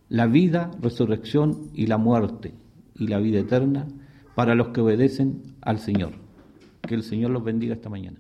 la 0.09 0.27
vida, 0.27 0.71
resurrección 0.81 1.71
y 1.75 1.87
la 1.87 1.99
muerte 1.99 2.55
y 2.95 3.07
la 3.07 3.19
vida 3.19 3.41
eterna 3.41 3.87
para 4.35 4.55
los 4.55 4.69
que 4.69 4.81
obedecen 4.81 5.43
al 5.61 5.79
Señor. 5.79 6.13
Que 6.87 6.95
el 6.95 7.03
Señor 7.03 7.31
los 7.31 7.45
bendiga 7.45 7.75
esta 7.75 7.89
mañana. 7.89 8.19